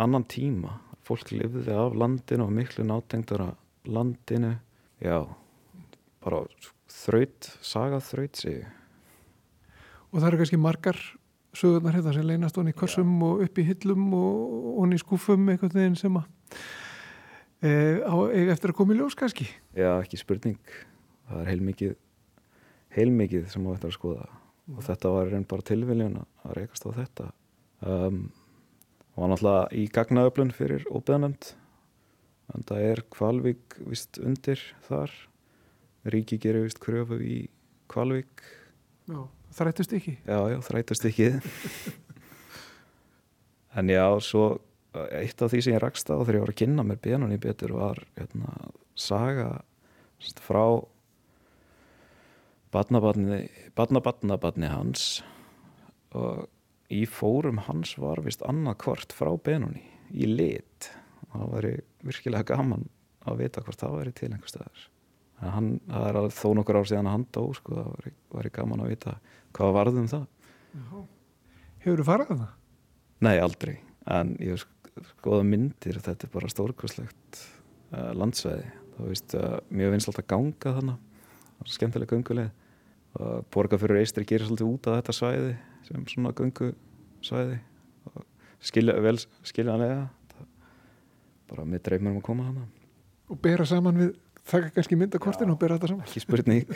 [0.00, 0.78] annan tíma.
[1.04, 3.52] Fólk lifði af landinu og miklu nátengdara
[3.84, 4.54] landinu.
[5.04, 5.20] Já,
[6.24, 6.44] bara
[6.94, 8.64] þraut, saga þraut sig
[10.14, 11.00] og það eru kannski margar
[11.54, 13.26] sögurnar hérna sem leynast honni í korsum Já.
[13.26, 16.26] og upp í hillum og honni í skúfum einhvern veginn sem að
[17.62, 17.70] e,
[18.02, 18.14] á,
[18.54, 19.46] eftir að koma í ljós kannski.
[19.74, 20.60] Já, ekki spurning.
[21.28, 21.94] Það er heilmikið
[22.94, 24.30] heilmikið sem á þetta að skoða.
[24.64, 24.78] Mm.
[24.78, 27.26] og þetta var reyn bara tilviljun að reykast á þetta.
[27.84, 28.20] Um,
[29.14, 31.50] og náttúrulega í gagnaöflun fyrir óbeðanönd
[32.54, 35.12] en það er Kvalvík vist undir þar
[36.04, 37.38] Ríki gerir vist kröfu í
[37.92, 38.44] Kvalvík
[39.08, 39.24] Já
[39.54, 40.16] Þrættust ekki?
[40.26, 41.28] Já, já, þrættust ekki.
[43.78, 44.46] en já, svo
[45.14, 47.74] eitt af því sem ég rakst á þegar ég var að kynna mér benunni betur
[47.78, 48.50] var hérna,
[48.98, 49.62] saga
[50.42, 50.64] frá
[52.74, 55.22] badnabatnabatni hans
[56.14, 56.48] og
[56.90, 60.90] í fórum hans var vist annað hvort frá benunni í lit
[61.28, 61.70] og það var
[62.10, 62.88] virkilega gaman
[63.22, 64.88] að vita hvort það væri til einhver staðar.
[65.42, 68.84] Hann, það er þó nokkur ár síðan að hann dó sko, það var, var gaman
[68.84, 69.16] að vita
[69.56, 70.28] hvað varðum það.
[71.84, 72.52] Hefur þú farað það?
[73.24, 73.74] Nei, aldrei,
[74.14, 74.64] en ég hef
[75.14, 77.40] skoða myndir, þetta er bara stórkoslegt
[77.94, 82.50] uh, landsveði þá veist, uh, mjög vinslátt að ganga þannig skemmtilega gunguleg
[83.14, 85.52] og borga fyrir eistri gerir svolítið út af þetta svæði
[85.86, 87.58] sem svona gungusvæði
[88.10, 88.24] og
[88.64, 89.16] skilja vel
[89.46, 90.02] skiljanlega
[91.48, 92.66] bara með dreifmennum að koma hana
[93.30, 94.12] og bera saman við
[94.50, 96.08] þakka kannski myndakortin og bera þetta saman.
[96.08, 96.64] Ekki spurning.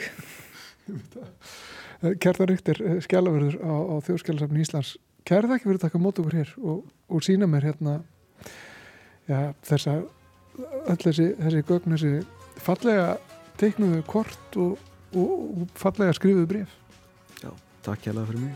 [2.23, 4.93] Kjartan Ríkter, eh, skjálafurður á, á þjóðskjálasafni Íslands.
[5.27, 6.77] Kærða ekki verið að taka mót okkur hér og,
[7.11, 7.93] og sína mér hérna
[9.27, 12.11] ja, þessa öll þessi, þessi gögn, þessi
[12.63, 13.07] fallega
[13.59, 14.71] teiknuðu kort og,
[15.11, 16.69] og, og fallega skrifuðu bref
[17.43, 17.51] Já,
[17.85, 18.55] takk hjá það fyrir mig.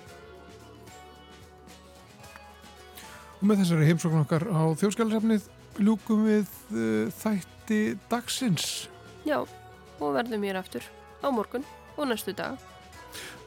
[3.42, 5.44] Og með þessari heimsókn okkar á þjóðskjálasafnið
[5.84, 8.66] ljúkum við uh, þætti dagsins
[9.24, 9.40] Já,
[10.04, 10.84] og verðum hér aftur
[11.24, 11.64] á morgun
[11.96, 12.60] og næstu dag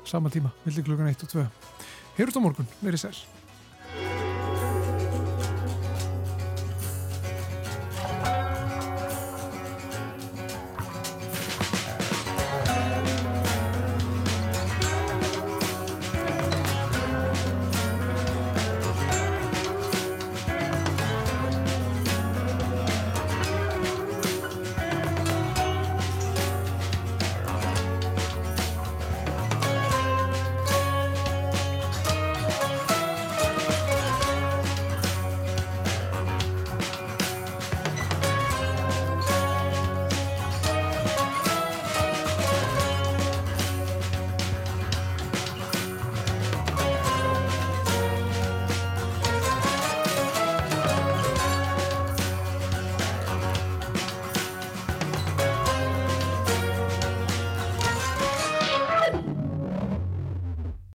[0.07, 1.47] sama tíma, vildi klukkan 1 og 2
[2.17, 4.26] Heyrust á morgun, verið sæl